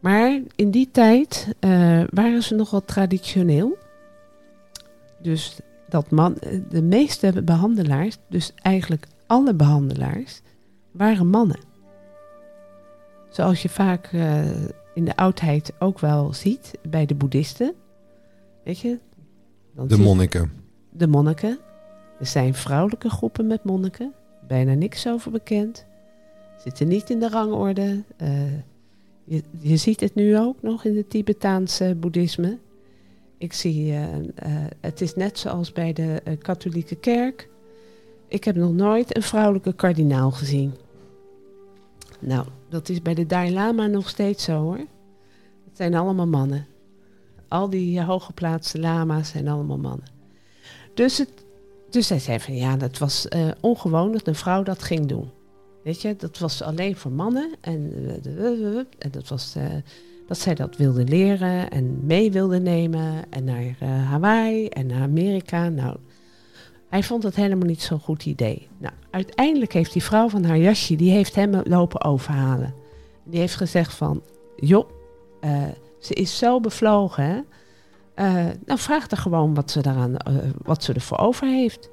[0.00, 3.82] Maar in die tijd uh, waren ze nogal traditioneel.
[5.24, 5.58] Dus
[5.88, 6.36] dat man,
[6.68, 10.40] de meeste behandelaars, dus eigenlijk alle behandelaars,
[10.90, 11.60] waren mannen.
[13.30, 14.44] Zoals je vaak uh,
[14.94, 17.74] in de oudheid ook wel ziet bij de boeddhisten.
[18.64, 18.98] Weet je?
[19.74, 20.52] Dan de monniken.
[20.90, 21.58] De monniken.
[22.18, 24.12] Er zijn vrouwelijke groepen met monniken.
[24.48, 25.86] Bijna niks over bekend.
[26.62, 28.02] zitten niet in de rangorde.
[28.22, 28.52] Uh,
[29.24, 32.58] je, je, ziet het nu ook nog in het Tibetaanse boeddhisme.
[33.38, 34.06] Ik zie, uh,
[34.80, 37.48] het is net zoals bij de katholieke kerk.
[38.28, 40.74] Ik heb nog nooit een vrouwelijke kardinaal gezien.
[42.20, 44.78] Nou, dat is bij de Dalai Lama nog steeds zo hoor.
[45.64, 46.66] Het zijn allemaal mannen.
[47.48, 50.06] Al die hooggeplaatste lama's zijn allemaal mannen.
[50.94, 51.44] Dus, het,
[51.90, 53.28] dus hij zei van ja, dat was
[53.60, 55.30] ongewoon dat een vrouw dat ging doen.
[55.84, 57.54] Weet je, dat was alleen voor mannen.
[57.60, 57.92] En,
[58.98, 59.56] en dat was
[60.26, 63.30] dat zij dat wilde leren en mee wilde nemen.
[63.30, 65.68] En naar Hawaii en naar Amerika.
[65.68, 65.96] Nou,
[66.88, 68.68] hij vond het helemaal niet zo'n goed idee.
[68.78, 72.74] Nou, uiteindelijk heeft die vrouw van haar jasje, die heeft hem lopen overhalen.
[73.24, 74.22] Die heeft gezegd van,
[74.56, 74.88] joh,
[75.40, 75.62] uh,
[75.98, 77.24] ze is zo bevlogen.
[77.24, 77.36] Hè?
[78.24, 81.90] Uh, nou, vraag er gewoon wat ze, daaraan, uh, wat ze ervoor over heeft.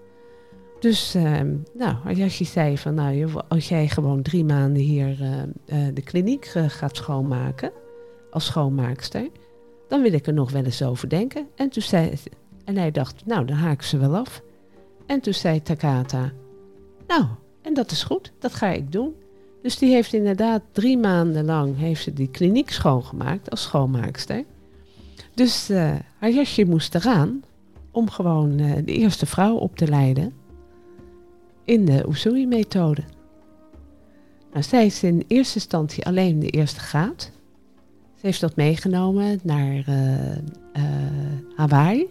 [0.79, 1.95] Dus, ehm, nou,
[2.29, 5.17] zei van, nou, als jij gewoon drie maanden hier
[5.93, 7.71] de kliniek gaat schoonmaken,
[8.31, 9.29] als schoonmaakster,
[9.87, 11.47] dan wil ik er nog wel eens over denken.
[11.55, 12.13] En toen zei
[12.65, 14.41] en hij dacht, nou, dan haak ze wel af.
[15.05, 16.31] En toen zei Takata,
[17.07, 17.25] nou,
[17.61, 19.15] en dat is goed, dat ga ik doen.
[19.61, 24.43] Dus die heeft inderdaad drie maanden lang heeft ze die kliniek schoongemaakt als schoonmaakster.
[25.33, 27.43] Dus uh, haar jasje moest eraan
[27.91, 30.33] om gewoon uh, de eerste vrouw op te leiden
[31.63, 33.03] in de Usui-methode.
[34.51, 37.31] Nou, zij is in eerste instantie alleen de eerste graad.
[38.21, 40.83] Ze heeft dat meegenomen naar uh,
[41.55, 42.07] Hawaii.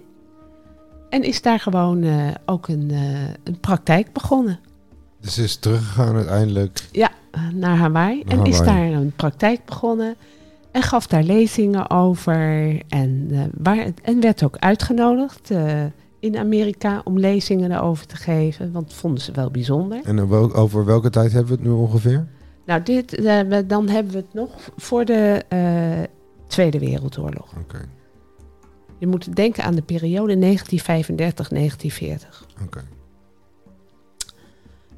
[1.08, 2.92] En is daar gewoon uh, ook een,
[3.44, 4.58] een praktijk begonnen.
[5.20, 6.88] Dus ze is teruggegaan uiteindelijk?
[6.92, 7.10] Ja,
[7.52, 8.16] naar Hawaii.
[8.16, 8.50] Naar en Hawaii.
[8.50, 10.14] is daar een praktijk begonnen.
[10.70, 12.80] En gaf daar lezingen over.
[12.88, 15.50] En, waar, en werd ook uitgenodigd
[16.20, 18.72] in Amerika om lezingen erover te geven.
[18.72, 20.00] Want dat vonden ze wel bijzonder.
[20.04, 22.26] En over welke tijd hebben we het nu ongeveer?
[22.70, 23.24] Nou, dit,
[23.68, 25.44] dan hebben we het nog voor de
[26.46, 27.50] Tweede Wereldoorlog.
[27.50, 27.60] Oké.
[27.60, 27.88] Okay.
[28.98, 30.62] Je moet denken aan de periode 1935-1940.
[32.64, 32.84] Oké.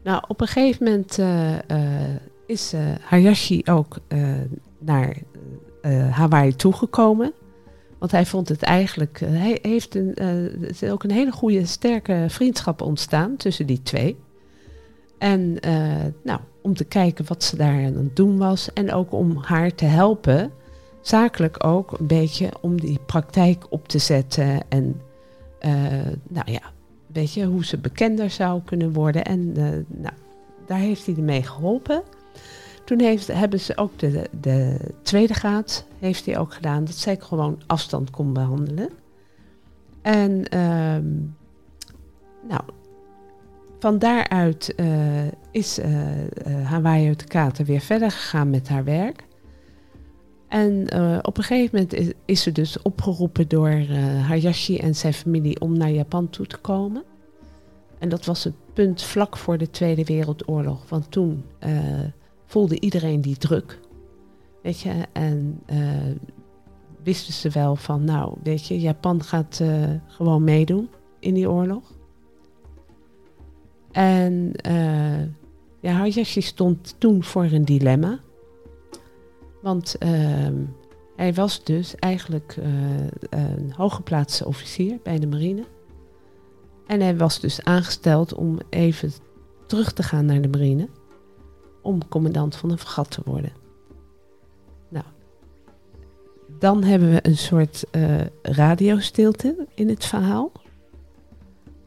[0.02, 1.58] Nou, op een gegeven moment uh, uh,
[2.46, 3.98] is Hayashi ook
[4.78, 5.16] naar
[6.10, 7.32] Hawaii toegekomen.
[7.98, 9.20] Want hij vond het eigenlijk.
[9.24, 14.16] hij heeft een, er is ook een hele goede, sterke vriendschap ontstaan tussen die twee.
[15.18, 15.58] En
[16.22, 18.72] nou, om te kijken wat ze daar aan het doen was.
[18.72, 20.52] En ook om haar te helpen
[21.02, 24.60] zakelijk ook een beetje om die praktijk op te zetten.
[24.68, 25.00] En
[25.60, 25.72] uh,
[26.28, 26.62] nou ja,
[27.06, 29.24] weet je, hoe ze bekender zou kunnen worden.
[29.24, 30.14] En uh, nou,
[30.66, 32.02] daar heeft hij mee geholpen.
[32.84, 36.84] Toen heeft, hebben ze ook de, de tweede graad heeft hij ook gedaan.
[36.84, 38.88] Dat zij gewoon afstand kon behandelen.
[40.02, 41.36] En um,
[42.48, 42.60] nou,
[43.82, 45.86] van daaruit uh, is uh,
[46.64, 49.24] Hawaii uit weer verder gegaan met haar werk.
[50.48, 50.82] En
[51.24, 55.76] op een gegeven moment is, ze dus opgeroepen door uh, Hayashi en zijn familie om
[55.76, 57.02] naar Japan toe te komen.
[57.98, 60.88] En dat was het punt vlak voor de Tweede Wereldoorlog.
[60.88, 61.44] Want toen
[62.46, 63.80] voelde iedereen die druk.
[64.62, 65.62] Weet je, en
[67.02, 69.62] wisten ze wel van, nou, weet je, Japan gaat
[70.06, 72.00] gewoon meedoen in die oorlog.
[73.92, 74.52] En
[75.80, 78.20] ja, Hayashi stond toen voor een dilemma.
[79.62, 80.10] Want uh,
[81.16, 82.66] hij was dus eigenlijk uh,
[83.30, 85.64] een hooggeplaatste officier bij de marine.
[86.86, 89.12] En hij was dus aangesteld om even
[89.66, 90.88] terug te gaan naar de marine.
[91.82, 93.52] Om commandant van een fregat te worden.
[94.88, 95.04] Nou,
[96.58, 100.52] dan hebben we een soort uh, radiostilte in het verhaal.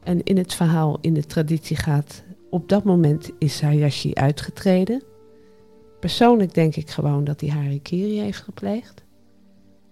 [0.05, 5.03] En in het verhaal, in de traditie gaat, op dat moment is Hayashi uitgetreden.
[5.99, 9.03] Persoonlijk denk ik gewoon dat hij harikiri heeft gepleegd.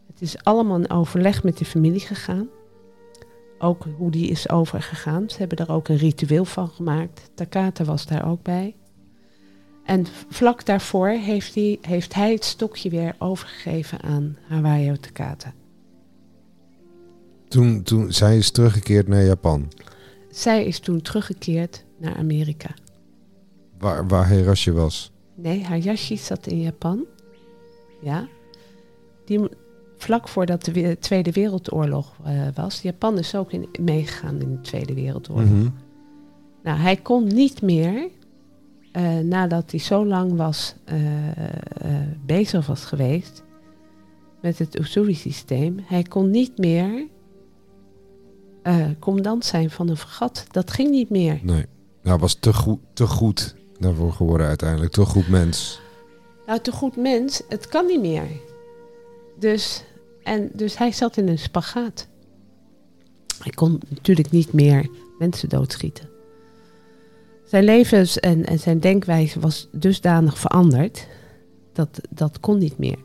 [0.08, 2.48] Het is allemaal in overleg met de familie gegaan.
[3.60, 5.30] Ook hoe die is overgegaan.
[5.30, 7.32] Ze hebben daar ook een ritueel van gemaakt.
[7.36, 8.76] Takata was daar ook bij.
[9.86, 15.54] En vlak daarvoor heeft hij, heeft hij het stokje weer overgegeven aan Hawaii Takata.
[17.48, 19.72] Toen, toen, zij is teruggekeerd naar Japan?
[20.34, 22.70] Zij is toen teruggekeerd naar Amerika.
[23.78, 25.12] Waar, waar Hirashi was?
[25.36, 27.06] Nee, Hayashi zat in Japan.
[28.02, 28.28] Ja.
[29.26, 29.40] Die,
[29.98, 32.82] vlak voordat de Tweede Wereldoorlog uh, was.
[32.82, 35.50] Japan is ook in, meegegaan in de Tweede Wereldoorlog.
[35.50, 35.74] Mm -hmm.
[36.64, 38.08] Nou, hij kon niet meer,
[38.94, 40.98] uh, nadat hij zo lang was uh,
[42.26, 43.44] bezig was geweest
[44.44, 47.08] met het Usui-systeem, hij kon niet meer
[49.00, 50.46] commandant zijn van een vergat.
[50.52, 51.40] Dat ging niet meer.
[51.42, 51.66] Nee,
[52.02, 54.92] nou was te, goed, te goed daarvoor geworden uiteindelijk?
[54.92, 55.82] Te goed mens?
[56.46, 58.28] Nou, te goed mens, het kan niet meer.
[59.40, 59.84] Dus,
[60.24, 62.08] en, dus hij zat in een spagaat.
[63.40, 64.90] Hij kon natuurlijk niet meer
[65.20, 66.10] mensen doodschieten.
[67.46, 71.08] Zijn levens en, en zijn denkwijze was dusdanig veranderd.
[71.74, 72.98] Dat, dat kon niet meer.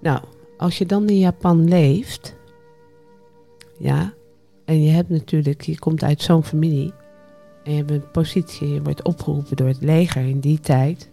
[0.00, 0.20] Nou,
[0.56, 2.34] als je dan in Japan leeft.
[3.78, 4.14] Ja,
[4.70, 6.92] en je hebt natuurlijk, je komt uit zo'n familie.
[7.64, 11.10] En je hebt een positie, je wordt opgeroepen door het leger in die tijd.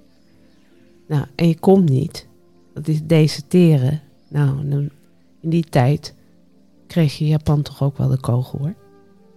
[1.07, 2.27] Nou, en je komt niet.
[2.73, 4.01] Dat is deserteren.
[4.29, 4.69] Nou,
[5.41, 6.15] in die tijd
[6.87, 8.73] kreeg je Japan toch ook wel de kogel hoor.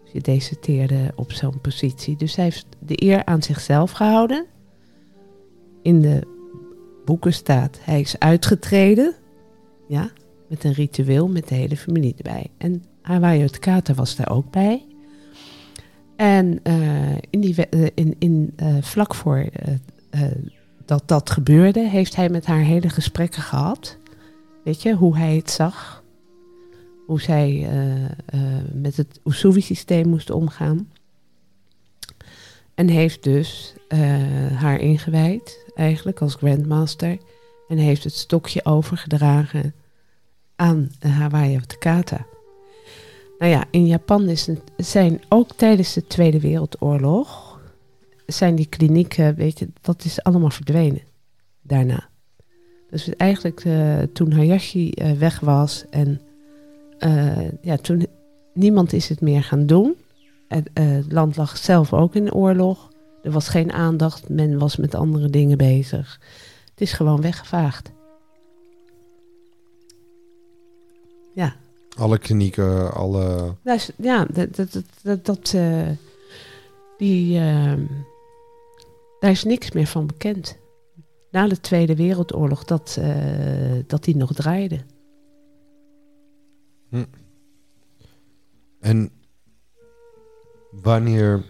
[0.02, 2.16] Dus je deserteerde op zo'n positie.
[2.16, 4.46] Dus hij heeft de eer aan zichzelf gehouden.
[5.82, 6.26] In de
[7.04, 9.14] boeken staat, hij is uitgetreden.
[9.88, 10.10] Ja,
[10.48, 12.46] met een ritueel met de hele familie erbij.
[12.58, 14.86] En Hawaii Kata was daar ook bij.
[16.16, 19.46] En uh, in die, uh, in, in, uh, vlak voor
[20.84, 23.98] dat dat gebeurde, heeft hij met haar hele gesprekken gehad.
[24.64, 26.02] Weet je, hoe hij het zag.
[27.06, 27.68] Hoe zij
[28.72, 30.90] met het Usui-systeem moest omgaan.
[32.74, 33.74] En heeft dus
[34.54, 37.18] haar ingewijd, eigenlijk als grandmaster.
[37.68, 39.74] En heeft het stokje overgedragen
[40.56, 42.26] aan Hawaii Takata.
[43.40, 47.60] Nou ja, in Japan is het, zijn ook tijdens de Tweede Wereldoorlog
[48.26, 51.02] zijn die klinieken, weet je, dat is allemaal verdwenen
[51.62, 52.08] daarna.
[52.90, 56.20] Dus eigenlijk uh, toen Hayashi uh, weg was en
[56.98, 58.06] uh, ja, toen
[58.54, 59.96] niemand is het meer gaan doen.
[60.48, 62.88] Het, het land lag zelf ook in oorlog.
[63.22, 66.20] Er was geen aandacht, men was met andere dingen bezig.
[66.70, 67.90] Het is gewoon weggevaagd.
[71.34, 71.54] Ja,
[72.00, 73.54] alle klinieken, alle.
[73.96, 75.88] Ja, dat, dat, dat, dat uh,
[76.96, 77.74] die, uh,
[79.18, 80.58] daar is niks meer van bekend.
[81.30, 84.80] Na de Tweede Wereldoorlog dat, uh, dat die nog draaide.
[86.88, 87.04] Hm.
[88.80, 89.10] En
[90.70, 91.44] wanneer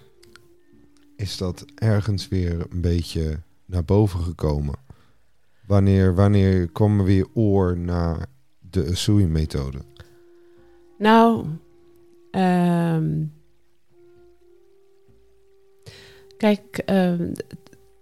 [1.16, 4.74] is dat ergens weer een beetje naar boven gekomen?
[5.66, 8.26] Wanneer, wanneer kwam er weer oor naar
[8.70, 9.78] de Usui-methode?
[11.00, 11.46] Nou,
[12.30, 13.32] um,
[16.36, 17.32] kijk, um,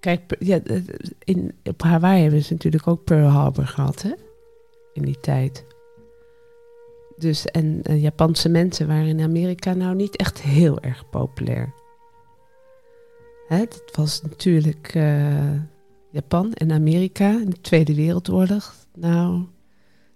[0.00, 0.60] kijk ja,
[1.24, 4.12] in, op Hawaii hebben ze natuurlijk ook Pearl Harbor gehad, hè?
[4.92, 5.66] In die tijd.
[7.16, 11.74] Dus, en uh, Japanse mensen waren in Amerika nou niet echt heel erg populair.
[13.48, 15.52] Hè, het was natuurlijk uh,
[16.10, 18.74] Japan en Amerika in de Tweede Wereldoorlog.
[18.94, 19.44] Nou,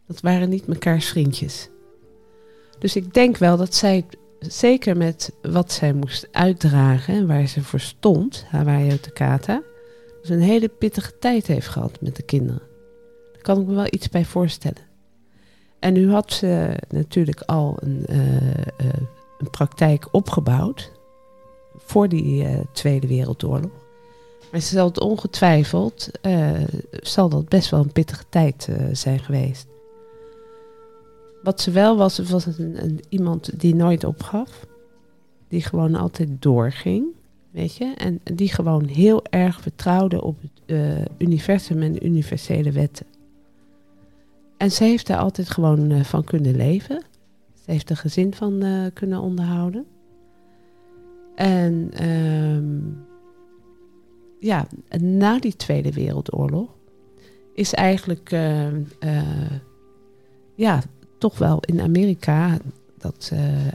[0.06, 1.71] dat waren niet mekaars vriendjes.
[2.82, 4.04] Dus ik denk wel dat zij,
[4.38, 9.62] zeker met wat zij moest uitdragen en waar ze voor stond, Hawaii Takata,
[10.20, 12.62] dus een hele pittige tijd heeft gehad met de kinderen.
[13.32, 14.82] Daar kan ik me wel iets bij voorstellen.
[15.78, 18.62] En nu had ze natuurlijk al een, uh, uh,
[19.38, 20.92] een praktijk opgebouwd
[21.76, 23.72] voor die uh, Tweede Wereldoorlog.
[24.50, 26.10] Maar ze zal het ongetwijfeld,
[26.90, 29.66] zal dat best wel een pittige tijd zijn geweest.
[31.42, 34.66] Wat ze wel was, was een, iemand die nooit opgaf.
[35.48, 37.06] Die gewoon altijd doorging,
[37.50, 37.94] weet je.
[37.96, 43.06] En die gewoon heel erg vertrouwde op het uh, universum en universele wetten.
[44.56, 47.02] En ze heeft daar altijd gewoon uh, van kunnen leven.
[47.64, 49.86] Ze heeft er gezin van uh, kunnen onderhouden.
[51.34, 53.04] En um,
[54.40, 54.66] ja,
[54.98, 56.70] na die Tweede Wereldoorlog
[57.54, 58.30] is eigenlijk
[60.54, 60.82] ja,
[61.22, 62.58] toch wel in Amerika
[62.98, 63.70] dat ze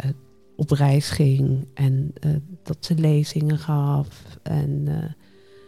[0.55, 5.03] op reis ging en uh, dat ze lezingen gaf en uh,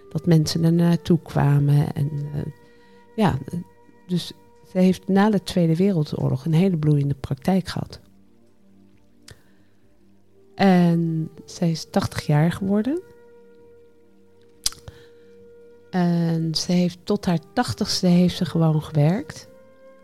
[0.09, 1.93] dat mensen er naartoe kwamen.
[1.93, 2.11] En
[3.15, 3.37] ja,
[4.07, 4.31] dus
[4.71, 7.99] ze heeft na de Tweede Wereldoorlog een hele bloeiende praktijk gehad.
[10.55, 13.01] En zij is 80 jaar geworden.
[15.89, 19.48] En ze heeft tot haar tachtigste heeft ze gewoon gewerkt.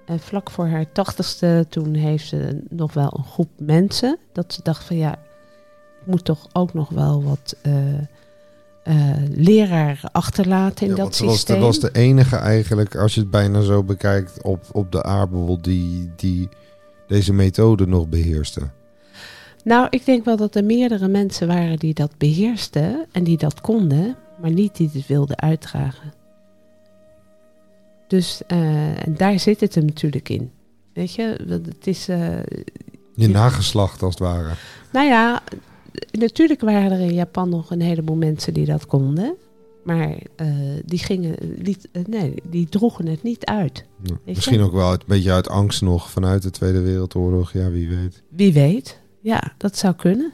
[0.05, 4.17] En vlak voor haar tachtigste, toen heeft ze nog wel een groep mensen.
[4.31, 5.13] Dat ze dacht van ja,
[6.01, 7.73] ik moet toch ook nog wel wat uh,
[8.83, 11.59] uh, leraren achterlaten in ja, dat systeem.
[11.59, 15.61] Was, was de enige eigenlijk, als je het bijna zo bekijkt, op, op de aardbol
[15.61, 16.49] die, die
[17.07, 18.61] deze methode nog beheerste.
[19.63, 23.61] Nou, ik denk wel dat er meerdere mensen waren die dat beheersten en die dat
[23.61, 26.13] konden, maar niet die het wilden uitdragen.
[28.07, 30.51] Dus uh, en daar zit het hem natuurlijk in.
[30.93, 32.09] Weet je, het is.
[32.09, 32.27] Uh,
[33.15, 34.49] je nageslacht als het ware.
[34.91, 35.41] Nou ja,
[36.11, 39.35] natuurlijk waren er in Japan nog een heleboel mensen die dat konden.
[39.83, 40.47] Maar eh,
[40.85, 43.85] die gingen, liet, eh, nee, die droegen het niet uit.
[44.03, 44.31] Ja, je?
[44.35, 47.53] Misschien ook wel uit- een beetje uit angst nog vanuit de Tweede Wereldoorlog.
[47.53, 48.21] Ja, wie weet.
[48.29, 50.33] Wie weet, ja, dat zou kunnen.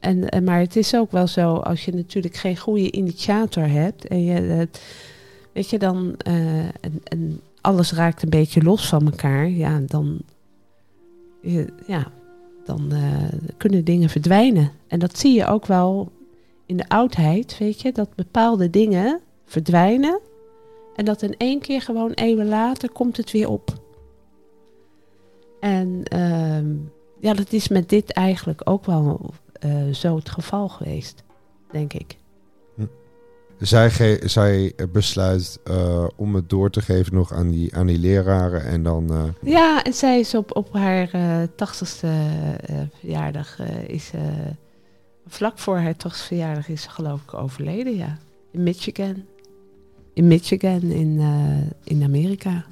[0.00, 4.06] En, en, maar het is ook wel zo, als je natuurlijk geen goede initiator hebt
[4.06, 4.80] en je, het-
[5.56, 6.64] weet je, dan, eh,
[7.08, 10.18] en, alles raakt een beetje los van elkaar, ja, dan,
[11.86, 12.12] ja,
[12.64, 14.70] dan eh, kunnen dingen verdwijnen.
[14.86, 16.12] En dat zie je ook wel
[16.66, 20.20] in de oudheid, weet je, dat bepaalde dingen verdwijnen
[20.96, 23.72] en dat in één keer gewoon eeuwen later komt het weer op.
[25.60, 26.74] En ehm,
[27.20, 31.22] ja, dat is met dit eigenlijk ook wel eh, zo het geval geweest,
[31.70, 32.16] denk ik.
[33.58, 37.98] Zij, ge- zij besluit eh, om het door te geven nog aan die, aan die
[37.98, 38.64] leraren.
[38.64, 39.10] En dan...
[39.12, 42.06] eh, Ja, en zij is op, op haar eh, tachtigste
[42.66, 44.10] eh, verjaardag, is,
[45.26, 48.18] vlak voor haar tachtigste verjaardag is ze geloof ik overleden, ja.
[48.52, 49.24] In Michigan.
[50.14, 51.20] In Michigan, in,
[51.84, 52.64] in Amerika.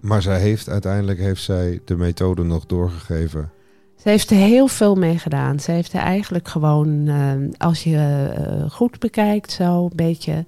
[0.00, 3.50] maar zij heeft uiteindelijk heeft zij de methode nog doorgegeven.
[3.98, 5.60] Ze heeft er heel veel mee gedaan.
[5.60, 7.96] Ze heeft er eigenlijk gewoon, eh, als je
[8.36, 10.44] eh, goed bekijkt, zo een beetje.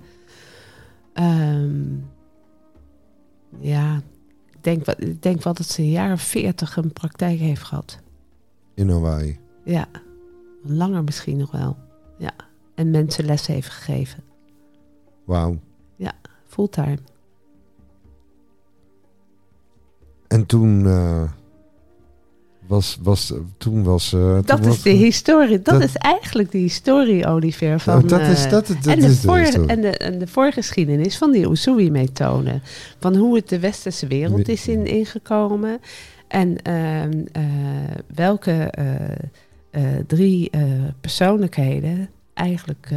[1.13, 1.95] ehm,
[3.59, 3.97] ja,
[4.51, 7.99] ik denk, ik denk wel dat ze een jaar of veertig een praktijk heeft gehad.
[8.75, 9.39] In Hawaii.
[9.65, 9.87] Ja,
[10.63, 11.77] langer misschien nog wel.
[12.19, 12.33] Ja,
[12.75, 14.23] en mensen les heeft gegeven.
[15.25, 15.59] Wauw.
[16.47, 16.99] Fulltime.
[20.29, 21.31] En toen eh,
[22.71, 24.13] was, was, toen was...
[24.13, 25.63] eh, toen Dat was- is de historie.
[25.63, 27.81] Dat, dat- is eigenlijk de historie, Oliver.
[27.81, 31.31] Van, dat is, dat, dat, en, de is voor, en, de, en de voorgeschiedenis van
[31.33, 32.61] die Usui-methode.
[33.01, 35.81] Van hoe het de westerse wereld is in, ingekomen.
[36.29, 37.43] En ehm, eh,
[38.15, 38.53] welke
[39.71, 40.51] eh, drie
[41.01, 42.89] persoonlijkheden eigenlijk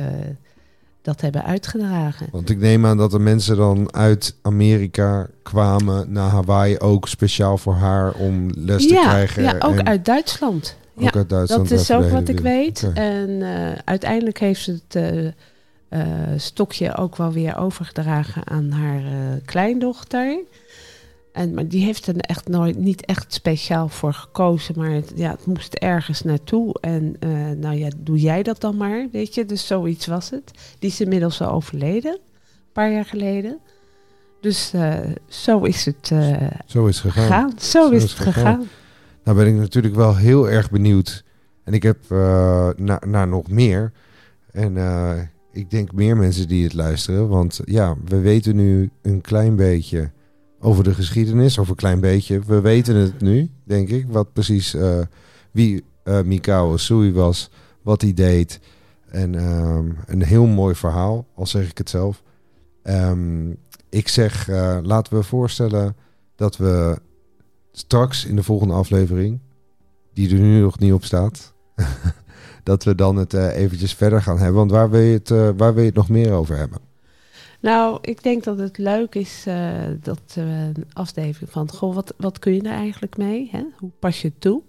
[1.04, 2.28] dat hebben uitgedragen.
[2.32, 7.58] Want ik neem aan dat de mensen dan uit Amerika kwamen naar Hawaii ook speciaal
[7.58, 9.44] voor haar om les te krijgen.
[9.44, 10.78] ja, ook en uit Duitsland.
[10.96, 11.70] ook ja, uit Duitsland.
[11.70, 12.92] dat is ook wat ik weet.
[12.94, 15.28] En eh, uiteindelijk heeft ze het eh,
[15.90, 19.02] eh, stokje ook wel weer overgedragen aan haar
[19.46, 20.40] kleindochter.
[21.34, 24.76] En, maar die heeft er echt nooit, niet echt speciaal voor gekozen.
[24.78, 26.76] Maar het, ja, het moest ergens naartoe.
[26.82, 29.46] En eh, nou ja, doe jij dat dan maar, weet je.
[29.46, 30.52] Dus zoiets was het.
[30.80, 32.12] Die is inmiddels al overleden.
[32.12, 33.60] Een paar jaar geleden.
[34.42, 36.12] Dus eh, zo is het
[36.66, 37.24] Zo is het gegaan.
[37.24, 37.60] gegaan.
[37.60, 38.68] Zo, is het gegaan.
[39.24, 41.24] Nou ben ik natuurlijk wel heel erg benieuwd.
[41.64, 43.92] En ik heb eh, naar naar nog meer.
[44.52, 44.78] En
[45.52, 47.28] ik denk meer mensen die het luisteren.
[47.28, 50.12] Want ja, we weten nu een klein beetje
[50.64, 51.58] over de geschiedenis.
[51.58, 52.40] Of een klein beetje.
[52.40, 54.06] We weten het nu, denk ik.
[54.08, 55.00] Wat precies eh,
[55.52, 57.50] wie eh Mikao Sui was.
[57.82, 58.60] Wat hij deed.
[59.10, 62.24] En ehm, een heel mooi verhaal, al zeg ik het zelf.
[62.84, 63.50] Ehm,
[63.90, 65.96] ik zeg, eh, laten we voorstellen
[66.36, 67.00] dat we
[67.72, 69.40] straks in de volgende aflevering,
[70.14, 71.54] die er nu nog niet op staat,
[72.64, 74.56] dat we dan het eventjes verder gaan hebben.
[74.56, 76.93] Want waar wil, je het, waar wil je het nog meer over hebben?
[77.64, 81.70] Nou, ik denk dat het leuk is eh, dat we een aflevering van...
[81.72, 83.50] Goh, wat, wat kun je er eigenlijk mee?
[83.52, 83.64] Hè?
[83.78, 84.62] Hoe pas je het toe?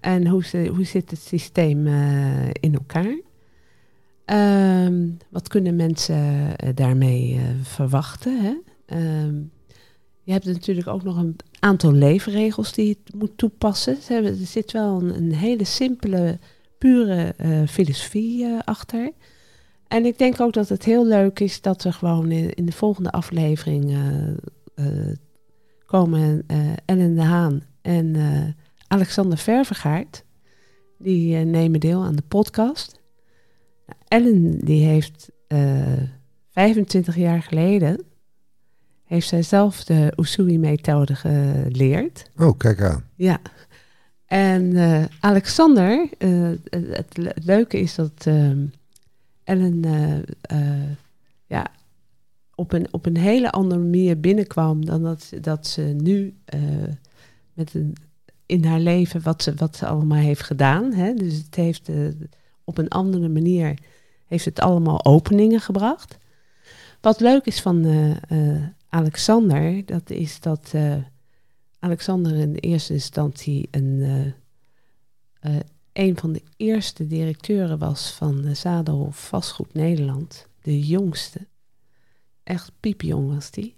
[0.00, 3.20] En hoe, hoe zit het systeem eh, in elkaar?
[4.24, 8.40] Ehm, wat kunnen mensen eh, daarmee eh, verwachten?
[8.42, 8.54] Hè?
[8.86, 9.34] Ehm,
[10.22, 13.96] je hebt natuurlijk ook nog een aantal leefregels die je moet toepassen.
[14.08, 16.38] Er zit wel een, een hele simpele,
[16.78, 19.10] pure eh, filosofie eh, achter...
[19.92, 22.72] En ik denk ook dat het heel leuk is dat we gewoon in, in de
[22.72, 24.28] volgende aflevering eh,
[24.74, 25.16] eh,
[25.86, 28.16] komen eh, Ellen de Haan en
[28.88, 30.24] Alexander Ververgaard.
[30.98, 33.00] Die nemen deel aan de podcast.
[33.86, 36.02] Nou, Ellen die heeft eh
[36.50, 38.02] 25 jaar geleden
[39.04, 42.30] heeft zij zelf de Usui-methode geleerd.
[42.36, 43.04] Oh, kijk aan.
[43.14, 43.40] Ja.
[44.26, 44.76] En
[45.20, 48.26] Alexander, het, het le- het leuke is dat
[49.44, 50.96] ehm, Ellen eh, eh,
[51.46, 51.70] ja,
[52.54, 56.60] op, een, op een hele andere manier binnenkwam dan dat, dat ze nu eh,
[57.52, 57.96] met een,
[58.46, 60.92] in haar leven wat ze, wat ze allemaal heeft gedaan.
[60.92, 61.14] Hè?
[61.14, 61.90] Dus het heeft
[62.64, 63.78] op een andere manier
[64.26, 66.18] heeft het allemaal openingen gebracht.
[67.00, 67.86] Wat leuk is van
[68.88, 70.74] Alexander, dat is dat
[71.78, 74.34] Alexander in eerste instantie een,
[75.92, 80.46] een van de eerste directeuren was van de Zadelhof Vastgoed Nederland.
[80.62, 81.46] De jongste.
[82.44, 83.74] Echt piepjong was die.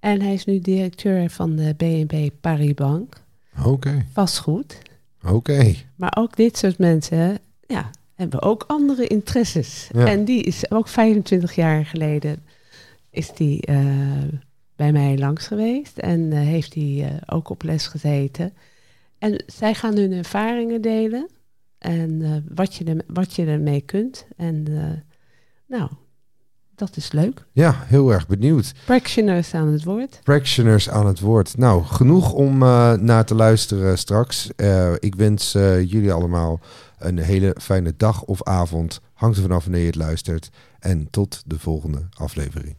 [0.00, 3.22] En hij is nu directeur van de BNB Paribas Bank.
[3.64, 4.78] Oké, Vastgoed.
[5.22, 5.74] oké.
[5.96, 9.88] Maar ook dit soort mensen ja, hebben ook andere interesses.
[9.92, 10.06] Ja.
[10.06, 12.42] En die is ook 25 jaar geleden
[13.10, 13.76] is die eh,
[14.76, 18.52] bij mij langs geweest en eh, heeft hij eh, ook op les gezeten.
[19.24, 21.30] En zij gaan hun ervaringen delen
[21.78, 24.26] en eh, wat, je er, wat je ermee kunt.
[24.36, 25.00] En eh,
[25.66, 25.90] nou,
[26.74, 27.46] dat is leuk.
[27.52, 28.72] Ja, heel erg benieuwd.
[28.84, 30.20] Practitioners aan het woord.
[30.22, 31.56] Practitioners aan het woord.
[31.56, 34.50] Nou, genoeg om eh, naar te luisteren straks.
[34.98, 36.60] Ik wens jullie allemaal
[36.98, 39.00] een hele fijne dag of avond.
[39.14, 40.48] Hangt er vanaf wanneer je het luistert.
[40.78, 42.76] En tot de volgende aflevering.